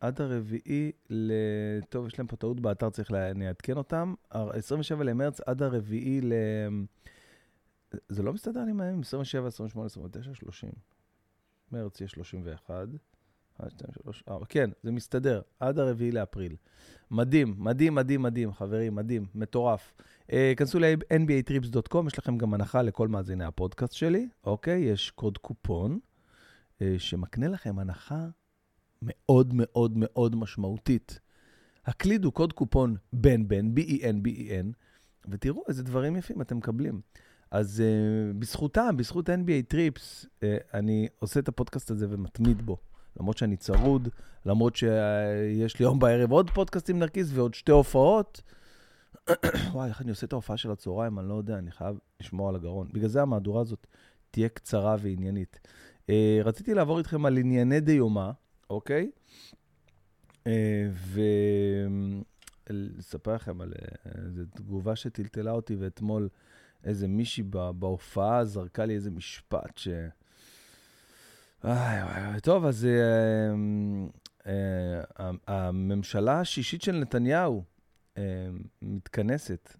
עד 0.00 0.20
הרביעי 0.20 0.92
ל... 1.10 1.32
טוב, 1.88 2.06
יש 2.06 2.18
להם 2.18 2.26
פה 2.26 2.36
טעות 2.36 2.60
באתר, 2.60 2.90
צריך 2.90 3.12
לעדכן 3.12 3.76
אותם. 3.76 4.14
27 4.30 5.04
למרץ 5.04 5.40
עד 5.40 5.62
הרביעי 5.62 6.20
ל... 6.20 6.32
זה 8.08 8.22
לא 8.22 8.32
מסתדר 8.32 8.64
לי 8.64 8.72
מהימים, 8.72 9.00
27, 9.00 9.48
28, 9.48 9.86
29, 9.86 10.34
30. 10.34 10.70
מרץ 11.72 12.00
יש 12.00 12.10
31. 12.10 12.88
1, 13.60 13.70
2, 13.70 13.92
3, 14.02 14.24
4, 14.28 14.46
כן, 14.48 14.70
זה 14.82 14.92
מסתדר, 14.92 15.40
עד 15.60 15.78
הרביעי 15.78 16.12
לאפריל. 16.12 16.56
מדהים, 17.10 17.54
מדהים, 17.58 17.94
מדהים, 17.94 18.22
מדהים, 18.22 18.52
חברים, 18.52 18.94
מדהים, 18.94 19.26
מטורף. 19.34 19.92
Uh, 20.28 20.32
כנסו 20.56 20.78
ל-nbatrips.com, 20.78 22.06
יש 22.06 22.18
לכם 22.18 22.38
גם 22.38 22.54
הנחה 22.54 22.82
לכל 22.82 23.08
מאזיני 23.08 23.44
הפודקאסט 23.44 23.92
שלי, 23.92 24.28
אוקיי? 24.44 24.80
יש 24.80 25.10
קוד 25.10 25.38
קופון 25.38 25.98
uh, 26.78 26.82
שמקנה 26.98 27.48
לכם 27.48 27.78
הנחה 27.78 28.26
מאוד 29.02 29.52
מאוד 29.54 29.92
מאוד 29.96 30.36
משמעותית. 30.36 31.20
הקלידו 31.86 32.32
קוד 32.32 32.52
קופון 32.52 32.96
בן 33.12 33.48
בן, 33.48 33.74
B-E-N, 33.74 34.26
B-E-N, 34.26 34.66
ותראו 35.28 35.62
איזה 35.68 35.82
דברים 35.82 36.16
יפים 36.16 36.40
אתם 36.40 36.56
מקבלים. 36.56 37.00
אז 37.50 37.82
אה, 37.82 38.38
בזכותם, 38.38 38.96
בזכות 38.96 39.28
NBA 39.28 39.68
Trips, 39.68 40.24
אה, 40.26 40.44
אני 40.74 41.08
עושה 41.18 41.40
את 41.40 41.48
הפודקאסט 41.48 41.90
הזה 41.90 42.06
ומתמיד 42.10 42.62
בו. 42.62 42.76
למרות 43.20 43.38
שאני 43.38 43.56
צרוד, 43.56 44.08
למרות 44.46 44.76
שיש 44.76 45.78
לי 45.78 45.84
יום 45.84 45.98
בערב 45.98 46.30
עוד 46.30 46.50
פודקאסט 46.50 46.90
עם 46.90 46.98
נרקיס 46.98 47.30
ועוד 47.34 47.54
שתי 47.54 47.72
הופעות. 47.72 48.42
וואי, 49.72 49.88
איך 49.88 50.02
אני 50.02 50.10
עושה 50.10 50.26
את 50.26 50.32
ההופעה 50.32 50.56
של 50.56 50.70
הצהריים, 50.70 51.18
אני 51.18 51.28
לא 51.28 51.34
יודע, 51.34 51.58
אני 51.58 51.70
חייב 51.70 51.98
לשמור 52.20 52.48
על 52.48 52.54
הגרון. 52.54 52.88
בגלל 52.92 53.08
זה 53.08 53.22
המהדורה 53.22 53.60
הזאת 53.60 53.86
תהיה 54.30 54.48
קצרה 54.48 54.96
ועניינית. 55.00 55.60
אה, 56.06 56.10
רציתי 56.44 56.74
לעבור 56.74 56.98
איתכם 56.98 57.26
על 57.26 57.38
ענייני 57.38 57.80
דיומא, 57.80 58.30
אוקיי? 58.70 59.10
אה, 60.44 60.48
ולספר 62.70 63.34
לכם 63.34 63.60
על 63.60 63.72
איזו 64.26 64.42
תגובה 64.54 64.96
שטלטלה 64.96 65.50
אותי, 65.50 65.76
ואתמול... 65.76 66.28
איזה 66.84 67.08
מישהי 67.08 67.44
בהופעה 67.78 68.44
זרקה 68.44 68.84
לי 68.84 68.94
איזה 68.94 69.10
משפט 69.10 69.78
ש... 69.78 69.88
איי, 71.64 72.02
וואי. 72.02 72.40
טוב, 72.40 72.64
אז 72.64 72.84
אה, 72.86 72.90
אה, 74.46 75.02
אה, 75.20 75.30
הממשלה 75.46 76.40
השישית 76.40 76.82
של 76.82 76.92
נתניהו 76.92 77.64
אה, 78.18 78.22
מתכנסת. 78.82 79.76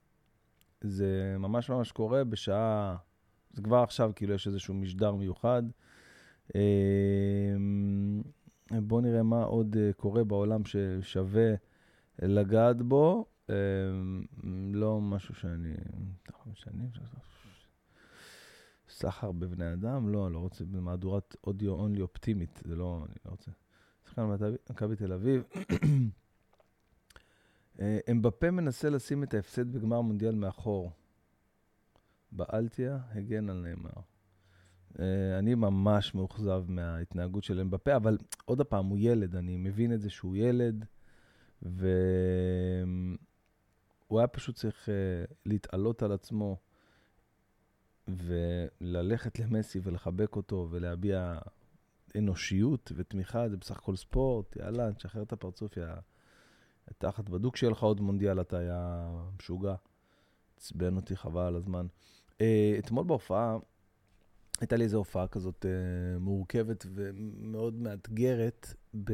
זה 0.81 1.37
ממש 1.39 1.71
ממש 1.71 1.93
קורה 1.93 2.25
בשעה, 2.25 2.97
זה 3.53 3.63
כבר 3.63 3.77
עכשיו, 3.83 4.13
כאילו 4.17 4.35
יש 4.35 4.47
איזשהו 4.47 4.75
משדר 4.75 5.15
מיוחד. 5.15 5.63
אה, 6.55 6.61
בואו 8.71 9.01
נראה 9.01 9.23
מה 9.23 9.43
עוד 9.43 9.77
אה, 9.79 9.93
קורה 9.93 10.25
בעולם 10.25 10.63
ששווה 10.65 11.55
לגעת 12.23 12.83
בו. 12.83 13.27
אה, 13.51 13.57
לא 14.73 15.01
משהו 15.01 15.35
שאני... 15.35 15.75
שנים, 16.55 16.91
סחר 18.89 19.33
בבני 19.33 19.73
אדם? 19.73 20.09
לא, 20.09 20.33
לא 20.33 20.39
רוצה, 20.39 20.65
במהדורת 20.65 21.37
אודיו 21.45 21.73
אונלי 21.73 22.01
אופטימית, 22.01 22.61
זה 22.65 22.77
לא, 22.77 23.05
אני 23.07 23.15
לא 23.27 23.31
רוצה. 23.31 23.51
שחקן 24.07 24.23
מכבי 24.71 24.97
תל 24.97 25.13
אביב. 25.13 25.43
אה, 27.81 27.99
אמבפה 28.11 28.51
מנסה 28.51 28.91
לשים 28.91 29.23
את 29.23 29.35
ההפסד 29.35 29.73
בגמר 29.73 30.01
מונדיאל 30.01 30.35
מאחור. 30.35 30.93
באלטיה 32.33 32.99
הגן 33.13 33.51
על 33.51 33.61
נאמר. 33.61 33.91
אה, 35.01 35.39
אני 35.39 35.55
ממש 35.55 36.15
מאוכזב 36.15 36.65
מההתנהגות 36.69 37.45
של 37.45 37.61
אמבפה, 37.61 37.97
אבל 37.97 38.19
עוד 38.45 38.63
פעם, 38.63 38.87
הוא 38.87 38.99
ילד, 39.01 39.37
אני 39.37 39.57
מבין 39.57 39.93
את 39.93 40.01
זה 40.01 40.11
שהוא 40.11 40.37
ילד, 40.37 40.85
והוא 44.11 44.21
היה 44.21 44.27
פשוט 44.27 44.57
צריך 44.57 44.89
אה, 44.89 45.25
להתעלות 45.47 46.03
על 46.03 46.13
עצמו 46.13 46.57
וללכת 48.09 49.39
למסי 49.39 49.81
ולחבק 49.83 50.37
אותו 50.37 50.69
ולהביע 50.71 51.39
אנושיות 52.19 52.93
ותמיכה, 52.97 53.49
זה 53.49 53.57
בסך 53.57 53.79
הכל 53.79 53.97
ספורט, 53.97 54.57
יאללה, 54.57 54.93
תשחרר 54.93 55.23
את 55.23 55.33
הפרצוף, 55.33 55.77
יא... 55.77 55.85
תחת 56.99 57.29
בדוק 57.29 57.57
שיהיה 57.57 57.71
לך 57.71 57.83
עוד 57.83 58.01
מונדיאל, 58.01 58.41
אתה 58.41 58.59
היה 58.59 59.11
משוגע. 59.39 59.75
עצבן 60.57 60.97
אותי, 60.97 61.17
חבל 61.17 61.43
על 61.43 61.57
הזמן. 61.57 61.87
Uh, 62.33 62.43
אתמול 62.79 63.05
בהופעה, 63.05 63.57
הייתה 64.61 64.77
לי 64.77 64.85
איזו 64.85 64.99
הופעה 64.99 65.29
כזאת 65.29 65.65
uh, 65.65 66.19
מורכבת 66.19 66.87
ומאוד 66.95 67.75
מאתגרת, 67.75 68.75
ב... 69.05 69.13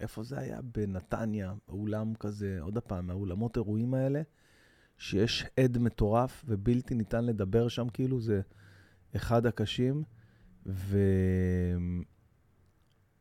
איפה 0.00 0.22
זה 0.22 0.38
היה? 0.38 0.60
בנתניה, 0.62 1.54
אולם 1.68 2.14
כזה, 2.14 2.58
עוד 2.60 2.78
פעם, 2.78 3.10
האולמות 3.10 3.56
אירועים 3.56 3.94
האלה, 3.94 4.22
שיש 4.98 5.44
עד 5.60 5.78
מטורף 5.78 6.44
ובלתי 6.48 6.94
ניתן 6.94 7.24
לדבר 7.24 7.68
שם, 7.68 7.88
כאילו 7.88 8.20
זה 8.20 8.40
אחד 9.16 9.46
הקשים. 9.46 10.02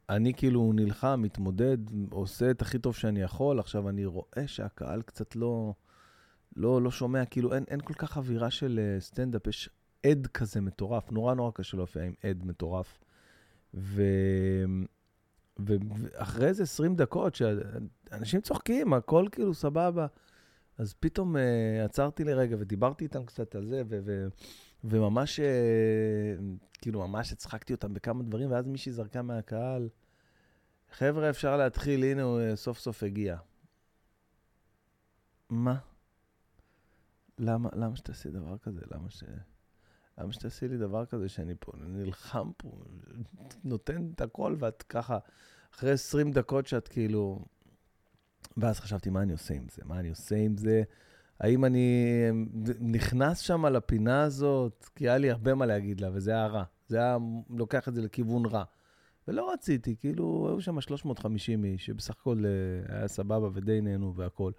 ואני 0.09 0.33
כאילו 0.33 0.73
נלחם, 0.73 1.21
מתמודד, 1.23 1.77
עושה 2.11 2.51
את 2.51 2.61
הכי 2.61 2.79
טוב 2.79 2.95
שאני 2.95 3.21
יכול. 3.21 3.59
עכשיו, 3.59 3.89
אני 3.89 4.05
רואה 4.05 4.43
שהקהל 4.47 5.01
קצת 5.01 5.35
לא, 5.35 5.73
לא, 6.55 6.81
לא 6.81 6.91
שומע, 6.91 7.25
כאילו 7.25 7.53
אין, 7.53 7.63
אין 7.67 7.81
כל 7.81 7.93
כך 7.93 8.17
אווירה 8.17 8.51
של 8.51 8.79
אה, 8.79 8.99
סטנדאפ, 8.99 9.47
יש 9.47 9.69
עד 10.05 10.27
כזה 10.27 10.61
מטורף, 10.61 11.11
נורא 11.11 11.33
נורא 11.33 11.51
קשה 11.51 11.77
להופיע 11.77 12.03
עם 12.03 12.13
עד 12.23 12.45
מטורף. 12.45 12.99
ו... 13.73 14.03
ואחרי 15.59 16.47
איזה 16.47 16.63
20 16.63 16.95
דקות, 16.95 17.35
שאנשים 17.35 18.41
צוחקים, 18.41 18.93
הכל 18.93 19.27
כאילו 19.31 19.53
סבבה, 19.53 20.07
אז 20.77 20.93
פתאום 20.93 21.35
uh, 21.35 21.39
עצרתי 21.85 22.23
לרגע 22.23 22.55
ודיברתי 22.59 23.03
איתם 23.03 23.25
קצת 23.25 23.55
על 23.55 23.67
זה, 23.67 23.83
ו- 23.89 23.99
ו- 24.05 24.27
וממש, 24.83 25.39
uh, 25.39 25.43
כאילו, 26.81 27.07
ממש 27.07 27.31
הצחקתי 27.31 27.73
אותם 27.73 27.93
בכמה 27.93 28.23
דברים, 28.23 28.51
ואז 28.51 28.67
מישהי 28.67 28.91
זרקה 28.91 29.21
מהקהל, 29.21 29.89
חבר'ה, 30.91 31.29
אפשר 31.29 31.57
להתחיל, 31.57 32.03
הנה 32.03 32.23
הוא 32.23 32.39
uh, 32.39 32.55
סוף 32.55 32.79
סוף 32.79 33.03
הגיע. 33.03 33.37
מה? 35.49 35.77
למה, 37.39 37.69
למה 37.73 37.95
שתעשי 37.95 38.29
דבר 38.29 38.57
כזה? 38.57 38.81
למה 38.91 39.09
ש... 39.09 39.23
למה 40.17 40.33
שתעשי 40.33 40.67
לי 40.67 40.77
דבר 40.77 41.05
כזה 41.05 41.29
שאני 41.29 41.53
פה 41.59 41.71
נלחם 41.75 42.51
פה, 42.57 42.71
נותן 43.63 44.09
את 44.15 44.21
הכל, 44.21 44.55
ואת 44.59 44.83
ככה, 44.83 45.17
אחרי 45.75 45.91
20 45.91 46.31
דקות 46.31 46.67
שאת 46.67 46.87
כאילו... 46.87 47.39
ואז 48.57 48.79
חשבתי, 48.79 49.09
מה 49.09 49.21
אני 49.21 49.31
עושה 49.31 49.53
עם 49.53 49.65
זה? 49.71 49.81
מה 49.85 49.99
אני 49.99 50.09
עושה 50.09 50.35
עם 50.35 50.57
זה? 50.57 50.83
האם 51.39 51.65
אני 51.65 52.05
נכנס 52.79 53.39
שם 53.39 53.65
לפינה 53.65 54.23
הזאת? 54.23 54.89
כי 54.95 55.09
היה 55.09 55.17
לי 55.17 55.31
הרבה 55.31 55.55
מה 55.55 55.65
להגיד 55.65 56.01
לה, 56.01 56.09
וזה 56.13 56.31
היה 56.31 56.47
רע. 56.47 56.63
זה 56.87 56.97
היה 56.97 57.17
לוקח 57.49 57.87
את 57.87 57.95
זה 57.95 58.01
לכיוון 58.01 58.45
רע. 58.45 58.63
ולא 59.27 59.53
רציתי, 59.53 59.95
כאילו, 59.95 60.47
היו 60.49 60.61
שם 60.61 60.81
350 60.81 61.63
איש, 61.63 61.85
שבסך 61.85 62.15
הכל 62.19 62.43
אה, 62.45 62.97
היה 62.97 63.07
סבבה 63.07 63.49
ודי 63.53 63.81
נהנו 63.81 64.15
והכול. 64.15 64.53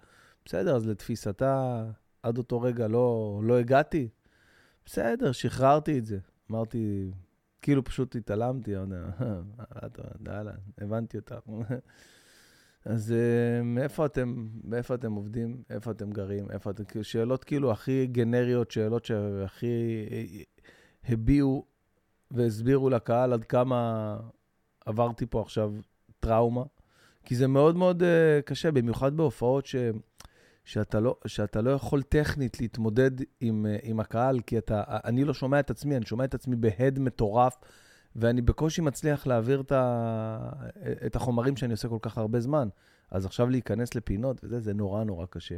בסדר, 0.45 0.75
אז 0.75 0.87
לתפיסתה, 0.87 1.85
עד 2.23 2.37
אותו 2.37 2.61
רגע 2.61 2.87
לא, 2.87 3.39
לא 3.43 3.59
הגעתי. 3.59 4.09
בסדר, 4.85 5.31
שחררתי 5.31 5.99
את 5.99 6.05
זה. 6.05 6.17
אמרתי, 6.51 7.11
כאילו 7.61 7.83
פשוט 7.83 8.15
התעלמתי, 8.15 8.71
יאללה, 8.71 10.51
הבנתי 10.81 11.17
אותך. 11.17 11.35
אז 12.85 13.11
אה, 13.11 13.63
מאיפה 13.63 14.05
אתם, 14.05 14.47
מאיפה 14.63 14.95
אתם 14.95 15.13
עובדים, 15.13 15.63
איפה 15.69 15.91
אתם 15.91 16.11
גרים, 16.11 16.51
איפה 16.51 16.71
אתם, 16.71 16.83
כאילו, 16.83 17.03
שאלות 17.03 17.43
כאילו 17.43 17.71
הכי 17.71 18.07
גנריות, 18.07 18.71
שאלות 18.71 19.05
שהכי 19.05 20.07
אה, 20.11 20.25
הביעו 21.09 21.65
והסבירו 22.31 22.89
לקהל 22.89 23.33
עד 23.33 23.43
כמה 23.43 24.17
עברתי 24.85 25.25
פה 25.25 25.41
עכשיו 25.41 25.73
טראומה. 26.19 26.63
כי 27.25 27.35
זה 27.35 27.47
מאוד 27.47 27.75
מאוד 27.75 28.03
uh, 28.03 28.41
קשה, 28.45 28.71
במיוחד 28.71 29.17
בהופעות 29.17 29.65
ש, 29.65 29.75
שאתה, 30.67 30.99
לא, 30.99 31.15
שאתה 31.25 31.61
לא 31.61 31.69
יכול 31.69 32.01
טכנית 32.01 32.59
להתמודד 32.59 33.11
עם, 33.39 33.65
uh, 33.65 33.79
עם 33.83 33.99
הקהל, 33.99 34.39
כי 34.39 34.57
אתה, 34.57 34.83
אני 34.87 35.23
לא 35.23 35.33
שומע 35.33 35.59
את 35.59 35.69
עצמי, 35.69 35.97
אני 35.97 36.05
שומע 36.05 36.23
את 36.23 36.33
עצמי 36.33 36.55
בהד 36.55 36.99
מטורף. 36.99 37.57
ואני 38.15 38.41
בקושי 38.41 38.81
מצליח 38.81 39.27
להעביר 39.27 39.61
את, 39.61 39.71
ה... 39.71 40.49
את 41.05 41.15
החומרים 41.15 41.57
שאני 41.57 41.71
עושה 41.71 41.87
כל 41.87 41.97
כך 42.01 42.17
הרבה 42.17 42.39
זמן. 42.39 42.67
אז 43.11 43.25
עכשיו 43.25 43.49
להיכנס 43.49 43.95
לפינות 43.95 44.43
וזה, 44.43 44.59
זה 44.59 44.73
נורא 44.73 45.03
נורא 45.03 45.25
קשה. 45.29 45.57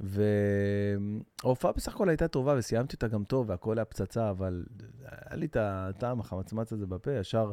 וההופעה 0.00 1.72
בסך 1.72 1.94
הכל 1.94 2.08
הייתה 2.08 2.28
טובה, 2.28 2.54
וסיימתי 2.58 2.94
אותה 2.94 3.08
גם 3.08 3.24
טוב, 3.24 3.50
והכל 3.50 3.78
היה 3.78 3.84
פצצה, 3.84 4.30
אבל 4.30 4.64
היה 5.08 5.36
לי 5.36 5.46
את 5.46 5.56
הטעם, 5.60 6.20
החמצמץ 6.20 6.72
הזה 6.72 6.86
בפה, 6.86 7.12
ישר 7.12 7.50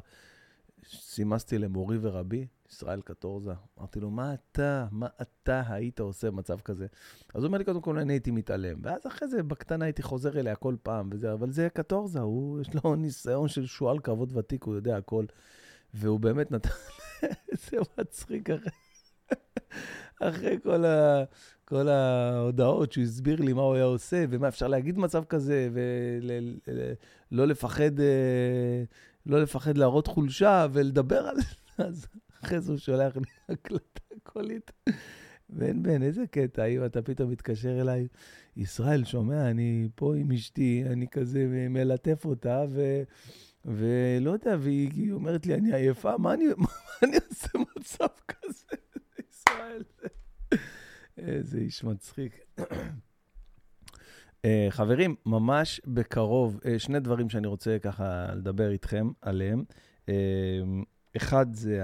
סימסתי 0.85 1.57
למורי 1.57 1.97
ורבי, 2.01 2.47
ישראל 2.71 3.01
קטורזה. 3.01 3.51
אמרתי 3.79 3.99
לו, 3.99 4.09
מה 4.09 4.33
אתה, 4.33 4.87
מה 4.91 5.07
אתה 5.21 5.61
היית 5.67 5.99
עושה 5.99 6.31
במצב 6.31 6.59
כזה? 6.59 6.87
אז 7.33 7.43
הוא 7.43 7.47
אומר 7.47 7.57
לי, 7.57 7.63
קודם 7.63 7.81
כל, 7.81 7.97
אני 7.97 8.13
הייתי 8.13 8.31
מתעלם. 8.31 8.77
ואז 8.81 9.07
אחרי 9.07 9.27
זה, 9.27 9.43
בקטנה 9.43 9.85
הייתי 9.85 10.03
חוזר 10.03 10.39
אליה 10.39 10.55
כל 10.55 10.75
פעם, 10.83 11.09
וזה, 11.11 11.33
אבל 11.33 11.51
זה 11.51 11.67
קטורזה, 11.73 12.19
הוא, 12.19 12.61
יש 12.61 12.69
לו 12.73 12.95
ניסיון 12.95 13.47
של 13.47 13.65
שועל 13.65 13.99
קרבות 13.99 14.29
ותיק, 14.33 14.63
הוא 14.63 14.75
יודע 14.75 14.97
הכל. 14.97 15.25
והוא 15.93 16.19
באמת 16.19 16.51
נתן, 16.51 16.69
זה 17.69 17.77
מצחיק 17.97 18.49
אחרי, 18.49 18.71
אחרי 20.21 20.57
כל, 20.63 20.85
ה, 20.85 21.23
כל 21.65 21.87
ההודעות 21.87 22.91
שהוא 22.91 23.03
הסביר 23.03 23.41
לי 23.41 23.53
מה 23.53 23.61
הוא 23.61 23.75
היה 23.75 23.83
עושה, 23.83 24.25
ומה 24.29 24.47
אפשר 24.47 24.67
להגיד 24.67 24.97
מצב 24.97 25.23
כזה, 25.23 25.69
ולא 27.31 27.47
לפחד, 27.47 27.99
אה, 27.99 28.83
לא 29.25 29.41
לפחד 29.41 29.77
להראות 29.77 30.07
חולשה 30.07 30.67
ולדבר 30.71 31.27
על 31.77 31.93
זה. 31.93 32.07
אחרי 32.43 32.61
זה 32.61 32.71
הוא 32.71 32.79
שולח 32.79 33.17
לי 33.17 33.23
הקלטה 33.55 34.15
קולית. 34.23 34.71
בן 35.49 35.83
בן, 35.83 36.03
איזה 36.03 36.27
קטע, 36.27 36.65
אם 36.65 36.85
אתה 36.85 37.01
פתאום 37.01 37.31
מתקשר 37.31 37.81
אליי, 37.81 38.07
ישראל, 38.57 39.03
שומע, 39.03 39.49
אני 39.49 39.89
פה 39.95 40.15
עם 40.15 40.31
אשתי, 40.31 40.83
אני 40.85 41.07
כזה 41.07 41.67
מלטף 41.69 42.25
אותה, 42.25 42.65
ו... 42.69 43.03
ולא 43.65 44.31
יודע, 44.31 44.55
והיא 44.59 45.11
אומרת 45.11 45.45
לי, 45.45 45.55
אני 45.55 45.73
עייפה, 45.73 46.17
מה 46.17 46.33
אני, 46.33 46.45
מה 46.57 46.67
אני 47.03 47.17
עושה 47.29 47.49
מצב 47.77 48.07
כזה? 48.27 48.75
ישראל, 49.29 49.83
איזה 51.17 51.57
איש 51.57 51.83
מצחיק. 51.83 52.45
uh, 52.59 54.45
חברים, 54.69 55.15
ממש 55.25 55.81
בקרוב, 55.87 56.59
uh, 56.63 56.79
שני 56.79 56.99
דברים 56.99 57.29
שאני 57.29 57.47
רוצה 57.47 57.77
ככה 57.79 58.25
לדבר 58.35 58.71
איתכם 58.71 59.11
עליהם. 59.21 59.63
Uh, 60.05 60.11
אחד 61.17 61.53
זה 61.53 61.81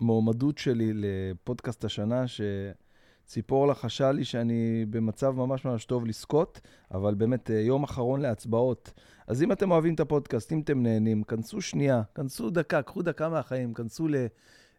המועמדות 0.00 0.58
שלי 0.58 0.92
לפודקאסט 0.94 1.84
השנה, 1.84 2.24
שציפור 2.26 3.66
לחשה 3.66 4.12
לי 4.12 4.24
שאני 4.24 4.86
במצב 4.90 5.30
ממש 5.30 5.64
ממש 5.64 5.84
טוב 5.84 6.06
לזכות, 6.06 6.60
אבל 6.90 7.14
באמת 7.14 7.50
אה, 7.50 7.60
יום 7.60 7.82
אחרון 7.82 8.20
להצבעות. 8.20 8.92
אז 9.26 9.42
אם 9.42 9.52
אתם 9.52 9.70
אוהבים 9.70 9.94
את 9.94 10.00
הפודקאסט, 10.00 10.52
אם 10.52 10.60
אתם 10.60 10.82
נהנים, 10.82 11.22
כנסו 11.22 11.60
שנייה, 11.60 12.02
כנסו 12.14 12.50
דקה, 12.50 12.82
קחו 12.82 13.02
דקה 13.02 13.28
מהחיים, 13.28 13.74
כנסו 13.74 14.08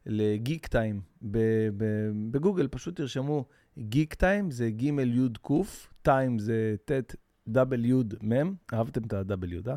לגיק 0.06 0.68
טיים 0.68 1.02
בגוגל, 2.32 2.68
פשוט 2.68 2.96
תרשמו 2.96 3.46
גיק 3.78 4.14
טיים, 4.14 4.52
זה 4.52 4.70
ג' 4.72 4.84
י' 4.84 5.28
ק', 5.42 5.52
טיים 6.02 6.40
זה 6.40 6.76
ט' 6.86 7.16
דאבל 7.48 7.86
י' 7.86 7.94
מ', 8.24 8.54
אהבתם 8.74 9.02
את 9.04 9.14
ה-W, 9.14 9.70
אה? 9.70 9.76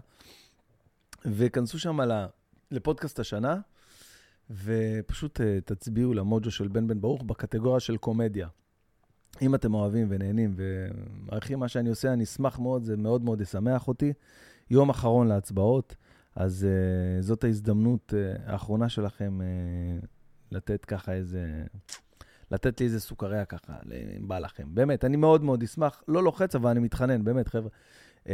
וכנסו 1.24 1.78
שם 1.78 2.00
ל- 2.00 2.26
לפודקאסט 2.70 3.20
השנה, 3.20 3.60
ופשוט 4.50 5.40
אה, 5.40 5.58
תצביעו 5.64 6.14
למוג'ו 6.14 6.50
של 6.50 6.68
בן 6.68 6.86
בן 6.86 7.00
ברוך 7.00 7.22
בקטגוריה 7.22 7.80
של 7.80 7.96
קומדיה. 7.96 8.48
אם 9.42 9.54
אתם 9.54 9.74
אוהבים 9.74 10.06
ונהנים 10.10 10.54
ומעריכים 10.56 11.58
מה 11.58 11.68
שאני 11.68 11.88
עושה, 11.88 12.12
אני 12.12 12.24
אשמח 12.24 12.58
מאוד, 12.58 12.84
זה 12.84 12.96
מאוד 12.96 13.22
מאוד 13.22 13.40
ישמח 13.40 13.88
אותי. 13.88 14.12
יום 14.70 14.90
אחרון 14.90 15.28
להצבעות, 15.28 15.96
אז 16.36 16.66
uh, 16.66 17.22
זאת 17.22 17.44
ההזדמנות 17.44 18.14
uh, 18.14 18.40
האחרונה 18.50 18.88
שלכם 18.88 19.40
uh, 19.40 20.06
לתת 20.52 20.84
ככה 20.84 21.12
איזה... 21.12 21.64
לתת 22.50 22.80
לי 22.80 22.86
איזה 22.86 23.00
סוכריה 23.00 23.44
ככה, 23.44 23.72
אם 24.18 24.28
בא 24.28 24.38
לכם. 24.38 24.74
באמת, 24.74 25.04
אני 25.04 25.16
מאוד 25.16 25.42
מאוד 25.42 25.62
אשמח. 25.62 26.02
לא 26.08 26.24
לוחץ, 26.24 26.54
אבל 26.54 26.70
אני 26.70 26.80
מתחנן, 26.80 27.24
באמת, 27.24 27.48
חבר'ה. 27.48 27.70
Uh, 28.24 28.28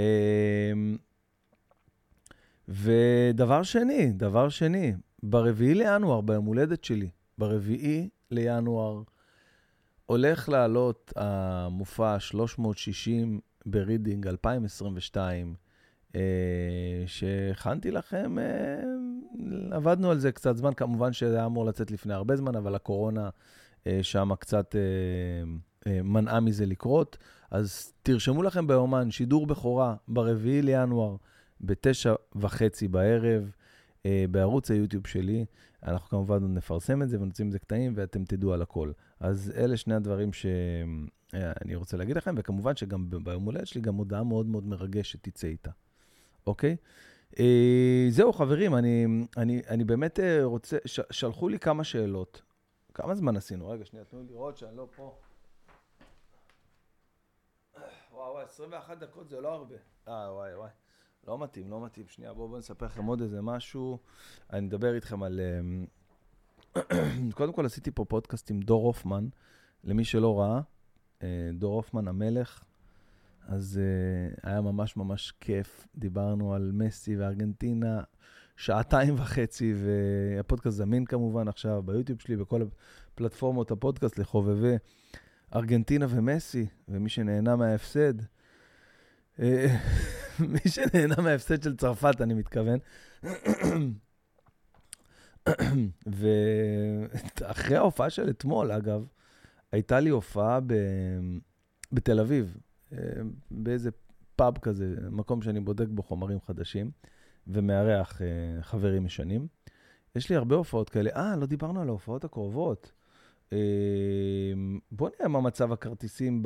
ודבר 2.69 3.63
שני, 3.63 4.13
דבר 4.13 4.49
שני, 4.49 4.95
ברביעי 5.23 5.75
לינואר, 5.75 6.21
ביום 6.21 6.47
הולדת 6.47 6.85
שלי, 6.85 7.09
ברביעי 7.39 8.09
לינואר, 8.31 9.03
הולך 10.07 10.49
לעלות 10.49 11.13
המופע 11.17 12.21
360 12.21 13.41
Breathing 13.67 14.27
2022, 14.27 15.55
אה, 16.17 16.21
שהכנתי 17.07 17.91
לכם, 17.91 18.39
אה, 18.39 18.83
עבדנו 19.77 20.11
על 20.11 20.19
זה 20.19 20.33
קצת 20.33 20.57
זמן, 20.57 20.75
כמובן 20.75 21.13
שזה 21.13 21.37
היה 21.37 21.47
אמור 21.47 21.65
לצאת 21.65 21.91
לפני 21.91 22.15
הרבה 22.15 22.37
זמן, 22.37 22.57
אבל 22.57 22.75
הקורונה 22.75 23.29
אה, 23.87 23.99
שם 24.03 24.35
קצת 24.39 24.75
מנעה 25.87 26.41
מזה 26.41 26.67
לקרות. 26.67 27.19
אז 27.51 27.93
תרשמו 28.03 28.43
לכם 28.43 28.67
ביומן 28.67 29.11
שידור 29.11 29.47
בכורה 29.47 29.95
ברביעי 30.09 30.63
לינואר, 30.63 31.17
בתשע 31.61 32.15
וחצי 32.37 32.89
בערב, 32.89 33.51
בערוץ 34.31 34.71
היוטיוב 34.71 35.07
שלי. 35.07 35.45
אנחנו 35.83 36.09
כמובן 36.09 36.55
נפרסם 36.55 37.03
את 37.03 37.09
זה 37.09 37.21
ונוציא 37.21 37.45
מזה 37.45 37.59
קטעים, 37.59 37.93
ואתם 37.97 38.25
תדעו 38.25 38.53
על 38.53 38.63
הכל. 38.63 38.93
אז 39.21 39.53
אלה 39.57 39.77
שני 39.77 39.95
הדברים 39.95 40.33
שאני 40.33 41.75
רוצה 41.75 41.97
להגיד 41.97 42.17
לכם, 42.17 42.35
וכמובן 42.39 42.77
שגם 42.77 43.11
ביום 43.11 43.45
הולדת 43.45 43.67
שלי 43.67 43.81
גם 43.81 43.95
הודעה 43.95 44.25
מאוד 44.25 44.47
מאוד 44.47 44.67
מרגשת 44.67 45.23
תצא 45.23 45.47
איתה, 45.47 45.71
אוקיי? 46.47 46.77
אה, 47.39 48.07
זהו, 48.11 48.33
חברים, 48.33 48.75
אני, 48.75 49.07
אני, 49.37 49.63
אני 49.69 49.85
באמת 49.85 50.21
אה, 50.21 50.45
רוצה, 50.45 50.77
ש, 50.85 51.01
שלחו 51.11 51.49
לי 51.49 51.59
כמה 51.59 51.85
שאלות. 51.85 52.43
כמה 52.95 53.15
זמן 53.15 53.37
עשינו? 53.37 53.69
רגע, 53.69 53.85
שנייה, 53.85 54.05
תנו 54.05 54.21
לי 54.21 54.27
לראות 54.29 54.57
שאני 54.57 54.77
לא 54.77 54.89
פה. 54.97 55.19
וואו, 58.13 58.33
וואי, 58.33 58.45
21 58.45 58.99
דקות 58.99 59.29
זה 59.29 59.41
לא 59.41 59.53
הרבה. 59.53 59.75
אה, 60.09 60.35
וואי, 60.35 60.55
וואי. 60.55 60.71
לא 61.27 61.39
מתאים, 61.39 61.71
לא 61.71 61.85
מתאים. 61.85 62.07
שנייה, 62.09 62.33
בואו 62.33 62.49
בוא 62.49 62.59
נספר 62.59 62.87
לכם 62.87 63.05
עוד 63.05 63.21
איזה 63.21 63.43
משהו. 63.43 63.99
אני 64.53 64.67
אדבר 64.69 64.95
איתכם 64.95 65.23
על... 65.23 65.41
אה, 65.41 66.83
קודם 67.35 67.53
כל 67.53 67.67
עשיתי 67.67 67.91
פה 67.91 68.05
פודקאסט 68.05 68.51
עם 68.51 68.61
דור 68.61 68.87
הופמן, 68.87 69.29
למי 69.85 70.05
שלא 70.05 70.41
ראה, 70.41 70.61
אה, 71.23 71.51
דור 71.53 71.75
הופמן 71.75 72.09
המלך. 72.09 72.65
אז 73.47 73.81
uh, 73.81 74.41
היה 74.43 74.61
ממש 74.61 74.97
ממש 74.97 75.33
כיף. 75.41 75.87
דיברנו 75.97 76.55
על 76.55 76.71
מסי 76.75 77.17
וארגנטינה 77.17 78.01
שעתיים 78.57 79.15
וחצי, 79.19 79.75
והפודקאסט 79.77 80.77
זמין 80.77 81.05
כמובן 81.05 81.49
עכשיו 81.49 81.83
ביוטיוב 81.83 82.21
שלי, 82.21 82.37
בכל 82.37 82.63
פלטפורמות 83.15 83.71
הפודקאסט 83.71 84.19
לחובבי 84.19 84.75
ארגנטינה 85.55 86.07
ומסי, 86.09 86.67
ומי 86.89 87.09
שנהנה 87.09 87.57
מההפסד. 87.57 88.15
מי 90.41 90.59
שנהנה 90.69 91.15
מההפסד 91.23 91.63
של 91.63 91.77
צרפת, 91.77 92.21
אני 92.21 92.35
מתכוון. 92.35 92.79
ואחרי 96.07 97.77
ההופעה 97.77 98.11
של 98.11 98.31
אתמול, 98.31 98.73
אגב, 98.73 99.07
הייתה 99.73 100.01
לי 100.01 100.11
הופעה 100.11 100.61
ב... 100.61 100.75
בתל 101.93 102.21
אביב, 102.21 102.57
אה, 102.93 102.99
באיזה 103.51 103.91
פאב 104.37 104.59
כזה, 104.59 104.95
מקום 105.11 105.43
שאני 105.43 105.61
בודק 105.61 105.87
בו 105.89 106.03
חומרים 106.03 106.41
חדשים, 106.41 106.91
ומארח 107.47 108.23
אה, 108.23 108.63
חברים 108.63 109.07
ישנים. 109.07 109.47
יש 110.17 110.31
לי 110.31 110.37
הרבה 110.37 110.57
הופעות 110.57 110.91
כאלה. 110.91 111.11
אה, 111.17 111.37
לא 111.37 111.47
דיברנו 111.47 111.81
על 111.81 111.89
ההופעות 111.89 112.25
הקרובות. 112.25 112.93
אה, 113.53 113.59
בוא 114.91 115.11
נראה 115.17 115.29
מה 115.29 115.41
מצב 115.41 115.73
הכרטיסים 115.73 116.43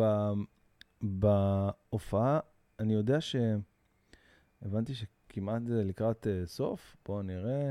בהופעה. 1.03 2.41
אני 2.81 2.95
יודע 2.95 3.21
ש... 3.21 3.37
הבנתי 4.63 4.95
שכמעט 4.95 5.63
זה 5.67 5.85
לקראת 5.85 6.27
uh, 6.27 6.47
סוף. 6.47 6.97
בואו 7.07 7.23
נראה. 7.23 7.71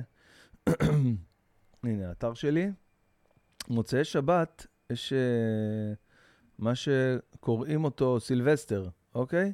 הנה, 1.83 2.09
האתר 2.09 2.33
שלי. 2.33 2.71
מוצאי 3.69 4.03
שבת, 4.03 4.67
יש 4.89 5.13
uh, 5.13 5.95
מה 6.59 6.73
שקוראים 6.75 7.83
אותו 7.83 8.19
סילבסטר, 8.19 8.89
אוקיי? 9.15 9.53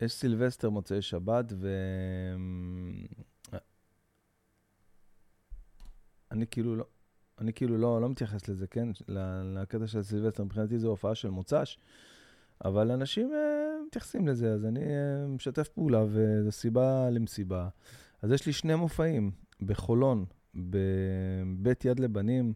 יש 0.00 0.12
סילבסטר 0.12 0.70
מוצאי 0.70 1.02
שבת, 1.02 1.52
ו... 1.52 1.68
אני 6.30 6.46
כאילו 6.46 6.76
לא, 6.76 6.84
אני 7.38 7.52
כאילו 7.52 7.78
לא, 7.78 8.00
לא 8.00 8.08
מתייחס 8.08 8.48
לזה, 8.48 8.66
כן? 8.66 8.88
לקטע 9.44 9.86
של 9.86 10.02
סילבסטר, 10.02 10.44
מבחינתי 10.44 10.78
זו 10.78 10.88
הופעה 10.88 11.14
של 11.14 11.30
מוצ"ש. 11.30 11.78
אבל 12.64 12.90
אנשים 12.90 13.32
מתייחסים 13.96 14.28
לזה, 14.28 14.52
אז 14.52 14.64
אני 14.64 14.80
uh, 14.80 15.28
משתף 15.28 15.68
פעולה, 15.68 16.04
וזו 16.08 16.52
סיבה 16.52 17.10
למסיבה. 17.10 17.68
אז 18.22 18.32
יש 18.32 18.46
לי 18.46 18.52
שני 18.52 18.74
מופעים, 18.74 19.30
בחולון, 19.62 20.24
בבית 20.54 21.84
יד 21.84 22.00
לבנים, 22.00 22.52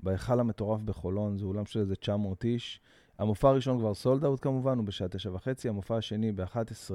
בהיכל 0.00 0.40
המטורף 0.40 0.82
בחולון, 0.82 1.38
זה 1.38 1.44
אולם 1.44 1.66
של 1.66 1.80
איזה 1.80 1.96
900 1.96 2.44
איש. 2.44 2.80
המופע 3.18 3.48
הראשון 3.48 3.78
כבר 3.78 3.94
סולד 3.94 4.24
אאוט 4.24 4.42
כמובן, 4.42 4.78
הוא 4.78 4.86
בשעה 4.86 5.08
תשע 5.08 5.30
וחצי, 5.30 5.68
המופע 5.68 5.96
השני 5.96 6.32
ב-11. 6.32 6.90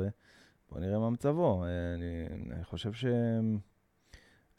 בואו 0.70 0.82
נראה 0.82 1.00
מה 1.00 1.10
מצבו. 1.10 1.64
אה, 1.64 1.70
אני, 1.94 2.54
אני 2.56 2.64
חושב 2.64 2.94
ש... 2.94 3.06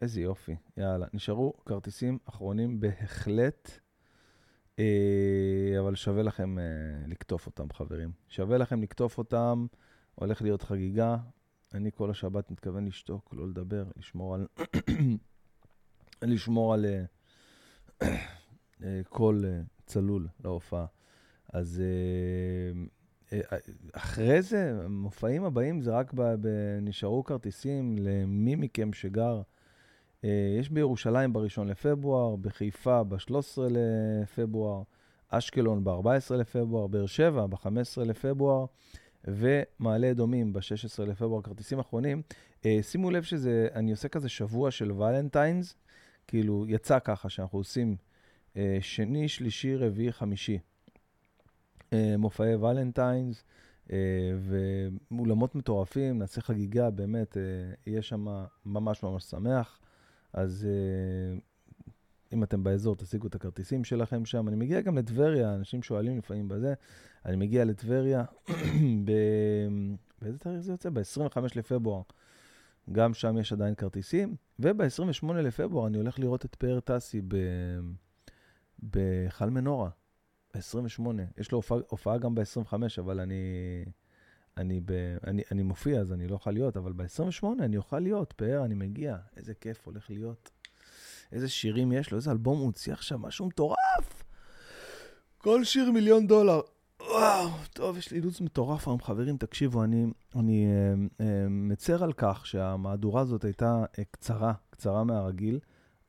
איזה 0.02 0.20
יופי. 0.20 0.56
יאללה, 0.76 1.06
נשארו 1.12 1.52
כרטיסים 1.66 2.18
אחרונים 2.24 2.80
בהחלט. 2.80 3.80
אה, 4.80 5.80
אבל 5.80 5.94
שווה 5.94 6.22
לכם 6.22 6.58
אה, 6.58 6.64
לקטוף 7.06 7.46
אותם, 7.46 7.66
חברים. 7.72 8.10
שווה 8.28 8.58
לכם 8.58 8.82
לקטוף 8.82 9.18
אותם, 9.18 9.66
הולך 10.14 10.42
להיות 10.42 10.62
חגיגה. 10.62 11.16
אני 11.74 11.90
כל 11.94 12.10
השבת 12.10 12.50
מתכוון 12.50 12.86
לשתוק, 12.86 13.34
לא 13.36 13.48
לדבר, 13.48 13.84
לשמור 13.96 14.34
על... 14.34 14.46
לשמור 16.22 16.74
על 16.74 16.86
אה, 18.82 19.00
קול 19.08 19.44
צלול 19.86 20.28
להופעה. 20.44 20.86
אז 21.52 21.82
אחרי 23.92 24.42
זה, 24.42 24.80
המופעים 24.84 25.44
הבאים 25.44 25.80
זה 25.80 25.90
רק 25.90 26.12
ב... 26.14 26.46
נשארו 26.82 27.24
כרטיסים 27.24 27.96
למי 27.98 28.54
מכם 28.56 28.92
שגר 28.92 29.42
יש 30.58 30.68
בירושלים 30.70 31.32
ב-1 31.32 31.62
לפברואר, 31.66 32.36
בחיפה 32.36 33.02
ב-13 33.04 33.58
לפברואר, 33.70 34.82
אשקלון 35.28 35.84
ב-14 35.84 36.34
לפברואר, 36.34 36.86
באר 36.86 37.06
שבע 37.06 37.46
ב-15 37.46 38.04
לפברואר, 38.04 38.66
ומעלה 39.24 40.10
אדומים 40.10 40.52
ב-16 40.52 41.02
לפברואר, 41.06 41.42
כרטיסים 41.42 41.78
אחרונים. 41.78 42.22
אה, 42.66 42.78
שימו 42.82 43.10
לב 43.10 43.22
שזה, 43.22 43.68
אני 43.74 43.90
עושה 43.90 44.08
כזה 44.08 44.28
שבוע 44.28 44.70
של 44.70 44.92
ולנטיינס, 44.92 45.76
כאילו 46.26 46.64
יצא 46.68 46.98
ככה 46.98 47.28
שאנחנו 47.28 47.58
עושים 47.58 47.96
אה, 48.56 48.78
שני, 48.80 49.28
שלישי, 49.28 49.76
רביעי, 49.76 50.12
חמישי. 50.12 50.58
מופעי 52.18 52.54
ולנטיינס. 52.54 53.44
ואולמות 54.40 55.54
מטורפים, 55.54 56.18
נעשה 56.18 56.40
חגיגה, 56.40 56.90
באמת, 56.90 57.36
יהיה 57.86 58.02
שם 58.02 58.26
ממש 58.66 59.02
ממש 59.02 59.24
שמח. 59.24 59.80
אז 60.32 60.66
uh, 60.66 61.40
אם 62.32 62.42
אתם 62.42 62.64
באזור, 62.64 62.96
תשיגו 62.96 63.26
את 63.26 63.34
הכרטיסים 63.34 63.84
שלכם 63.84 64.24
שם. 64.24 64.48
אני 64.48 64.56
מגיע 64.56 64.80
גם 64.80 64.98
לטבריה, 64.98 65.54
אנשים 65.54 65.82
שואלים 65.82 66.18
לפעמים 66.18 66.48
בזה. 66.48 66.74
אני 67.26 67.36
מגיע 67.36 67.64
לטבריה, 67.64 68.24
ב... 69.06 69.12
באיזה 70.22 70.38
תאריך 70.38 70.60
זה 70.60 70.72
יוצא? 70.72 70.90
ב-25 70.90 71.38
לפברואר. 71.54 72.02
גם 72.92 73.14
שם 73.14 73.38
יש 73.38 73.52
עדיין 73.52 73.74
כרטיסים. 73.74 74.36
וב-28 74.58 75.32
לפברואר 75.32 75.86
אני 75.86 75.96
הולך 75.98 76.18
לראות 76.18 76.44
את 76.44 76.54
פאר 76.54 76.80
טסי 76.80 77.20
ב... 77.28 77.36
בחל 78.90 79.50
מנורה, 79.50 79.90
ב-28. 80.54 81.02
יש 81.38 81.52
לו 81.52 81.58
הופעה, 81.58 81.78
הופעה 81.88 82.18
גם 82.18 82.34
ב-25, 82.34 82.72
אבל 82.98 83.20
אני... 83.20 83.34
אני, 84.56 84.80
ב, 84.84 84.92
אני, 85.26 85.42
אני 85.52 85.62
מופיע, 85.62 86.00
אז 86.00 86.12
אני 86.12 86.28
לא 86.28 86.34
אוכל 86.34 86.50
להיות, 86.50 86.76
אבל 86.76 86.92
ב-28 86.92 87.46
אני 87.60 87.76
אוכל 87.76 87.98
להיות, 87.98 88.32
פאר, 88.32 88.64
אני 88.64 88.74
מגיע. 88.74 89.16
איזה 89.36 89.54
כיף 89.54 89.86
הולך 89.86 90.10
להיות. 90.10 90.50
איזה 91.32 91.48
שירים 91.48 91.92
יש 91.92 92.10
לו, 92.10 92.16
איזה 92.16 92.30
אלבום 92.30 92.58
הוא 92.58 92.66
הוציא 92.66 92.92
עכשיו, 92.92 93.18
משהו 93.18 93.46
מטורף. 93.46 94.24
כל 95.38 95.64
שיר 95.64 95.90
מיליון 95.90 96.26
דולר. 96.26 96.60
וואו, 97.00 97.48
טוב, 97.72 97.96
יש 97.96 98.10
לי 98.10 98.16
אילוץ 98.16 98.40
מטורף 98.40 98.88
היום, 98.88 99.00
חברים, 99.00 99.36
תקשיבו, 99.36 99.84
אני, 99.84 100.06
אני 100.36 100.66
אה, 100.66 100.94
אה, 101.26 101.46
מצר 101.48 102.04
על 102.04 102.12
כך 102.12 102.46
שהמהדורה 102.46 103.20
הזאת 103.20 103.44
הייתה 103.44 103.84
אה, 103.98 104.04
קצרה, 104.10 104.52
קצרה 104.70 105.04
מהרגיל, 105.04 105.58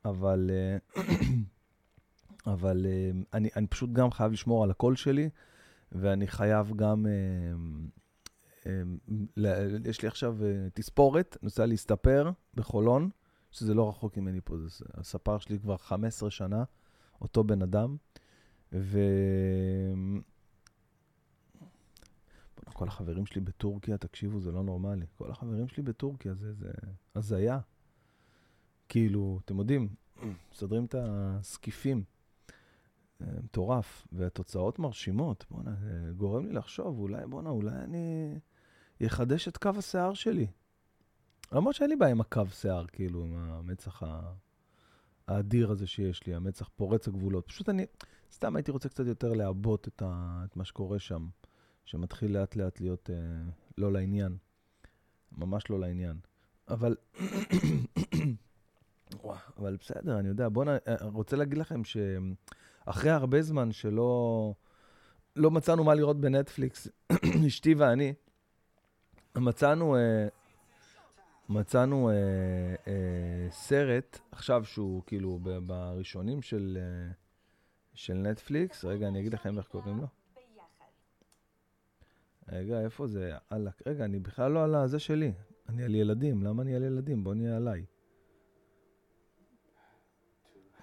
אבל, 0.06 0.51
אה, 0.54 1.04
אבל 2.54 2.86
אה, 2.86 3.12
אני, 3.34 3.49
אני 3.56 3.67
פשוט 3.67 3.89
גם 3.91 4.12
חייב 4.12 4.32
לשמור 4.32 4.63
על 4.63 4.71
הקול 4.71 4.95
שלי, 4.95 5.30
ואני 5.91 6.27
חייב 6.27 6.73
גם... 6.75 7.06
אה, 7.06 7.12
יש 9.86 10.02
לי 10.02 10.08
עכשיו 10.08 10.45
אה, 10.45 10.67
תספורת, 10.74 11.38
נוסע 11.41 11.65
להסתפר 11.65 12.32
בחולון, 12.54 13.10
שזה 13.52 13.74
לא 13.74 13.89
רחוק 13.89 14.17
ממני 14.17 14.41
פה, 14.43 14.58
זה 14.58 14.86
הספר 14.93 15.38
שלי 15.38 15.60
כבר 15.60 15.78
15 15.78 16.32
שנה, 16.32 16.63
אותו 17.21 17.43
בן 17.43 17.62
אדם, 17.62 17.97
ו... 18.74 19.00
כל 22.74 22.88
החברים 22.88 23.26
שלי 23.26 23.41
בטורקיה, 23.41 23.97
תקשיבו, 23.97 24.39
זה 24.39 24.52
לא 24.52 24.63
נורמלי. 24.63 25.06
כל 25.17 25.32
החברים 25.32 25.67
שלי 25.67 25.84
בטורקיה, 25.84 26.34
זה, 26.34 26.54
זה 26.54 26.71
הזיה. 27.15 27.60
כאילו, 28.89 29.39
אתם 29.45 29.60
יודעים, 29.60 29.89
מסדרים 30.52 30.86
את 30.86 30.95
הסקיפים. 30.97 32.04
אה, 33.21 33.28
מטורף, 33.43 34.08
והתוצאות 34.12 34.80
מרשימות. 34.80 35.45
בואנה, 35.52 35.76
זה 35.76 36.12
גורם 36.17 36.45
לי 36.45 36.54
לחשוב, 36.54 37.00
אולי, 37.00 37.26
בואנה, 37.26 37.50
אולי 37.50 37.76
אני 37.76 38.39
אחדש 39.08 39.48
את 39.48 39.58
קו 39.58 39.70
השיער 39.78 40.14
שלי. 40.14 40.48
למרות 41.52 41.76
שאין 41.76 41.90
לי 41.90 41.96
בעיה 41.96 42.12
עם 42.12 42.22
הקו 42.22 42.44
שיער, 42.52 42.86
כאילו, 42.88 43.24
עם 43.24 43.36
המצח 43.36 44.04
ה- 44.04 44.34
האדיר 45.28 45.72
הזה 45.72 45.88
שיש 45.88 46.28
לי, 46.28 46.36
המצח 46.36 46.70
פורץ 46.76 47.08
הגבולות. 47.08 47.48
פשוט 47.48 47.70
אני, 47.70 47.86
סתם 48.32 48.56
הייתי 48.56 48.72
רוצה 48.72 48.90
קצת 48.90 49.06
יותר 49.06 49.34
לעבות 49.34 49.88
את, 49.88 50.02
ה, 50.06 50.42
את 50.46 50.56
מה 50.56 50.66
שקורה 50.66 51.00
שם, 51.00 51.28
שמתחיל 51.86 52.38
לאט 52.38 52.56
לאט 52.56 52.82
להיות 52.82 53.10
אה, 53.10 53.16
לא 53.78 53.92
לעניין. 53.92 54.38
ממש 55.32 55.70
לא 55.70 55.80
לעניין. 55.80 56.18
אבל, 56.68 56.96
אבל 59.58 59.78
בסדר, 59.80 60.20
אני 60.20 60.28
יודע. 60.28 60.50
בוא'נה, 60.50 60.78
אה, 60.88 60.96
רוצה 61.02 61.36
להגיד 61.36 61.58
לכם 61.58 61.82
שאחרי 61.84 63.12
הרבה 63.12 63.42
זמן 63.42 63.72
שלא 63.72 64.54
לא 65.36 65.52
מצאנו 65.52 65.84
מה 65.84 65.96
לראות 65.96 66.22
בנטפליקס, 66.22 66.88
אשתי 67.48 67.74
ואני, 67.74 68.14
מצאנו, 69.36 69.96
אה, 69.96 70.28
מצאנו 71.50 72.10
אה, 72.10 72.13
אה, 72.88 73.48
סרט, 73.50 74.20
עכשיו 74.32 74.65
שהוא 74.65 75.04
כאילו 75.06 75.39
בראשונים 75.65 76.41
של, 76.41 76.78
של 77.94 78.13
נטפליקס, 78.13 78.86
רגע, 78.86 79.08
אני 79.08 79.20
אגיד 79.20 79.34
לכם 79.34 79.58
איך 79.58 79.67
קוראים 79.67 79.98
לו. 79.98 80.08
רגע, 82.50 82.82
איפה 82.82 83.08
זה? 83.08 83.38
על... 83.50 83.67
ה- 83.67 83.72
רגע, 83.89 84.06
אני 84.06 84.20
בכלל 84.20 84.52
לא 84.52 84.63
על 84.63 84.76
הזה 84.76 85.00
שלי. 85.00 85.34
אני 85.70 85.84
על 85.84 85.96
ילדים, 85.96 86.44
למה 86.44 86.63
אני 86.63 86.76
על 86.76 86.84
ילדים? 86.84 87.24
בוא 87.24 87.34
נהיה 87.34 87.58
עליי. 87.58 87.86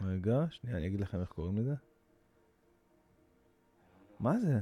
רגע, 0.00 0.44
שנייה, 0.50 0.76
אני 0.76 0.86
אגיד 0.86 1.00
לכם 1.00 1.20
איך 1.20 1.28
קוראים 1.28 1.58
לזה. 1.58 1.74
מה 4.20 4.40
זה? 4.40 4.60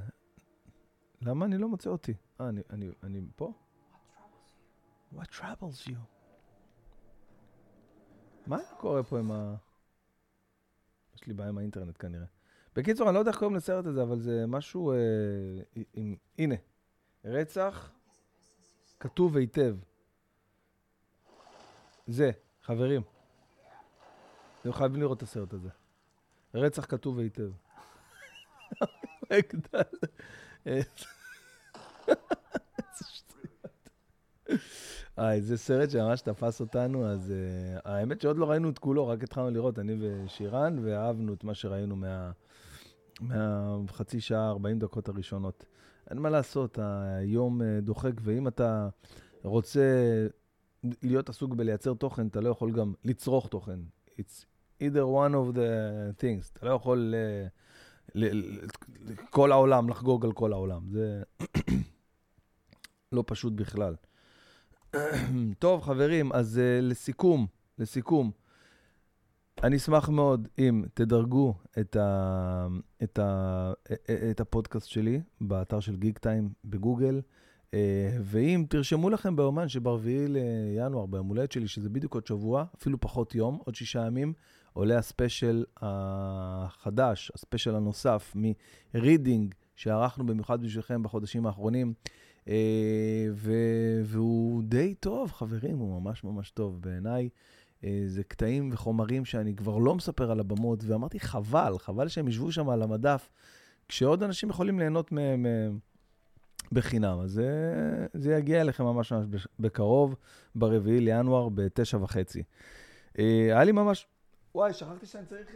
למה 1.22 1.44
אני 1.44 1.58
לא 1.58 1.68
מוצא 1.68 1.90
אותי? 1.90 2.14
אה, 2.40 2.48
אני, 2.48 2.60
אני, 2.70 2.90
אני 3.02 3.20
פה? 3.36 3.52
What 5.16 5.38
troubles 5.38 5.88
you? 5.88 5.96
מה 8.46 8.58
קורה 8.78 9.02
פה 9.02 9.18
עם 9.18 9.32
ה... 9.32 9.54
יש 11.14 11.26
לי 11.26 11.34
בעיה 11.34 11.48
עם 11.48 11.58
האינטרנט 11.58 11.96
כנראה. 11.98 12.26
בקיצור, 12.74 13.08
אני 13.08 13.14
לא 13.14 13.18
יודע 13.18 13.30
איך 13.30 13.38
קוראים 13.38 13.56
לסרט 13.56 13.86
הזה, 13.86 14.02
אבל 14.02 14.20
זה 14.20 14.44
משהו 14.48 14.92
אה, 14.92 14.96
עם... 15.94 16.16
הנה, 16.38 16.54
רצח 17.24 17.90
כתוב 19.00 19.36
היטב. 19.36 19.76
זה, 22.06 22.30
חברים. 22.62 23.02
אתם 24.60 24.72
חייבים 24.72 25.00
לראות 25.00 25.18
את 25.18 25.22
הסרט 25.22 25.52
הזה. 25.52 25.68
רצח 26.54 26.84
כתוב 26.84 27.18
היטב. 27.18 27.50
איזה 32.80 33.04
שטויות. 33.04 33.88
אה, 35.18 35.40
זה 35.40 35.56
סרט 35.56 35.90
שממש 35.90 36.20
תפס 36.20 36.60
אותנו, 36.60 37.06
אז 37.06 37.32
uh, 37.32 37.80
האמת 37.84 38.20
שעוד 38.20 38.38
לא 38.38 38.50
ראינו 38.50 38.70
את 38.70 38.78
כולו, 38.78 39.08
רק 39.08 39.22
התחלנו 39.22 39.50
לראות, 39.50 39.78
אני 39.78 39.96
ושירן, 40.00 40.78
ואהבנו 40.82 41.32
את 41.32 41.44
מה 41.44 41.54
שראינו 41.54 41.96
מה, 41.96 42.30
מהחצי 43.20 44.20
שעה, 44.20 44.48
40 44.48 44.78
דקות 44.78 45.08
הראשונות. 45.08 45.64
אין 46.10 46.18
מה 46.18 46.30
לעשות, 46.30 46.78
היום 47.18 47.60
uh, 47.60 47.64
דוחק, 47.82 48.12
ואם 48.20 48.48
אתה 48.48 48.88
רוצה 49.44 49.80
להיות 51.02 51.28
עסוק 51.28 51.54
בלייצר 51.54 51.94
תוכן, 51.94 52.26
אתה 52.26 52.40
לא 52.40 52.48
יכול 52.48 52.72
גם 52.72 52.92
לצרוך 53.04 53.48
תוכן. 53.48 53.80
It's 54.18 54.44
either 54.80 55.04
one 55.04 55.32
of 55.32 55.56
the 55.56 56.20
things. 56.20 56.50
אתה 56.52 56.66
לא 56.66 56.70
יכול 56.70 56.98
ל- 56.98 58.34
ל- 58.34 58.66
כל 59.30 59.52
העולם, 59.52 59.88
לחגוג 59.88 60.24
על 60.24 60.32
כל 60.32 60.52
העולם. 60.52 60.82
זה 60.90 61.22
לא 63.12 63.24
פשוט 63.26 63.52
בכלל. 63.52 63.94
טוב, 65.58 65.82
חברים, 65.82 66.32
אז 66.32 66.60
uh, 66.60 66.82
לסיכום, 66.84 67.46
לסיכום, 67.78 68.30
אני 69.62 69.76
אשמח 69.76 70.08
מאוד 70.08 70.48
אם 70.58 70.84
תדרגו 70.94 71.54
את, 71.80 71.96
ה, 71.96 72.66
את, 73.02 73.18
ה, 73.18 73.72
את 74.30 74.40
הפודקאסט 74.40 74.88
שלי 74.88 75.20
באתר 75.40 75.80
של 75.80 75.96
גיג 75.96 76.18
טיים 76.18 76.50
בגוגל, 76.64 77.20
אה, 77.74 78.18
ואם 78.22 78.64
תרשמו 78.68 79.10
לכם 79.10 79.36
באומן 79.36 79.68
שברביעי 79.68 80.28
לינואר, 80.28 81.06
ביום 81.06 81.28
הולדת 81.28 81.52
שלי, 81.52 81.68
שזה 81.68 81.88
בדיוק 81.88 82.14
עוד 82.14 82.26
שבוע, 82.26 82.64
אפילו 82.80 83.00
פחות 83.00 83.34
יום, 83.34 83.58
עוד 83.64 83.74
שישה 83.74 84.06
ימים, 84.06 84.32
עולה 84.72 84.98
הספיישל 84.98 85.64
החדש, 85.76 87.32
הספיישל 87.34 87.74
הנוסף 87.74 88.32
מ-reading 88.36 89.54
שערכנו 89.76 90.26
במיוחד 90.26 90.62
בשבילכם 90.62 91.02
בחודשים 91.02 91.46
האחרונים. 91.46 91.94
אה, 92.48 93.26
והוא 94.04 94.62
די 94.62 94.94
טוב, 94.94 95.32
חברים, 95.32 95.78
הוא 95.78 96.00
ממש 96.00 96.24
ממש 96.24 96.50
טוב 96.50 96.80
בעיניי. 96.80 97.28
אה, 97.84 98.02
זה 98.06 98.24
קטעים 98.24 98.70
וחומרים 98.72 99.24
שאני 99.24 99.54
כבר 99.56 99.78
לא 99.78 99.94
מספר 99.94 100.30
על 100.30 100.40
הבמות, 100.40 100.84
ואמרתי, 100.84 101.20
חבל, 101.20 101.78
חבל 101.78 102.08
שהם 102.08 102.28
ישבו 102.28 102.52
שם 102.52 102.68
על 102.68 102.82
המדף, 102.82 103.28
כשעוד 103.88 104.22
אנשים 104.22 104.50
יכולים 104.50 104.78
ליהנות 104.78 105.12
מהם 105.12 105.46
בחינם. 106.72 107.20
אז 107.20 107.30
זה, 107.30 107.50
זה 108.14 108.34
יגיע 108.34 108.60
אליכם 108.60 108.84
ממש 108.84 109.12
ממש 109.12 109.48
בקרוב, 109.60 110.14
ברביעי 110.54 111.00
לינואר, 111.00 111.48
בתשע 111.48 111.96
וחצי. 111.96 112.42
אה, 113.18 113.24
היה 113.24 113.64
לי 113.64 113.72
ממש... 113.72 114.06
וואי, 114.54 114.72
שכחתי 114.72 115.06
שאני 115.06 115.26
צריך 115.26 115.54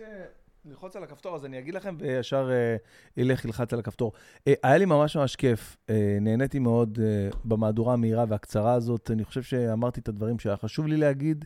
ללחוץ 0.64 0.96
על 0.96 1.03
הכפתור, 1.03 1.35
אז 1.35 1.44
אני 1.44 1.59
אגיד 1.59 1.75
לכם 1.75 1.96
וישר 1.99 2.51
אה, 2.53 2.77
ילך, 3.16 3.44
ילחץ 3.44 3.73
על 3.73 3.79
הכפתור. 3.79 4.12
אה, 4.49 4.55
היה 4.62 4.79
לי 4.79 4.85
ממש 4.85 5.16
ממש 5.16 5.37
כיף, 5.37 5.77
אה, 5.90 6.18
נהניתי 6.20 6.59
מאוד 6.59 6.99
במהדורה 7.44 7.92
המהירה 7.92 8.25
והקצרה 8.29 8.73
הזאת. 8.73 9.11
אני 9.11 9.25
חושב 9.25 9.42
שאמרתי 9.42 10.01
את 10.01 10.09
הדברים 10.09 10.38
שהיה 10.38 10.57
חשוב 10.57 10.87
לי 10.87 10.96
להגיד. 10.96 11.44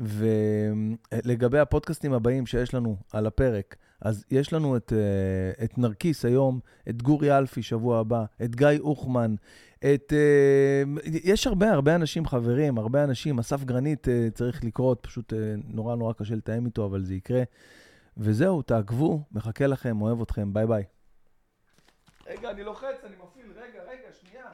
ולגבי 0.00 1.58
הפודקאסטים 1.58 2.12
הבאים 2.12 2.46
שיש 2.46 2.74
לנו 2.74 2.96
על 3.12 3.26
הפרק, 3.26 3.76
אז 4.00 4.24
יש 4.30 4.52
לנו 4.52 4.76
את, 4.76 4.92
את 5.64 5.78
נרקיס 5.78 6.24
היום, 6.24 6.60
את 6.88 7.02
גורי 7.02 7.38
אלפי 7.38 7.62
שבוע 7.62 7.98
הבא, 7.98 8.24
את 8.44 8.56
גיא 8.56 8.68
אוחמן, 8.80 9.34
את... 9.78 10.12
יש 11.04 11.46
הרבה, 11.46 11.70
הרבה 11.72 11.94
אנשים 11.94 12.26
חברים, 12.26 12.78
הרבה 12.78 13.04
אנשים. 13.04 13.38
אסף 13.38 13.64
גרנית 13.64 14.08
צריך 14.34 14.64
לקרות, 14.64 14.98
פשוט 15.02 15.32
נורא 15.64 15.96
נורא 15.96 16.12
קשה 16.12 16.34
לתאם 16.34 16.66
איתו, 16.66 16.86
אבל 16.86 17.04
זה 17.04 17.14
יקרה. 17.14 17.42
וזהו, 18.18 18.62
תעקבו, 18.62 19.24
מחכה 19.32 19.66
לכם, 19.66 20.02
אוהב 20.02 20.20
אתכם, 20.20 20.52
ביי 20.52 20.66
ביי. 20.66 20.84
רגע, 22.26 22.50
אני 22.50 22.64
לוחץ, 22.64 23.04
אני 23.04 23.16
מפעיל, 23.16 23.52
רגע, 23.56 23.82
רגע, 23.82 24.12
שנייה. 24.12 24.44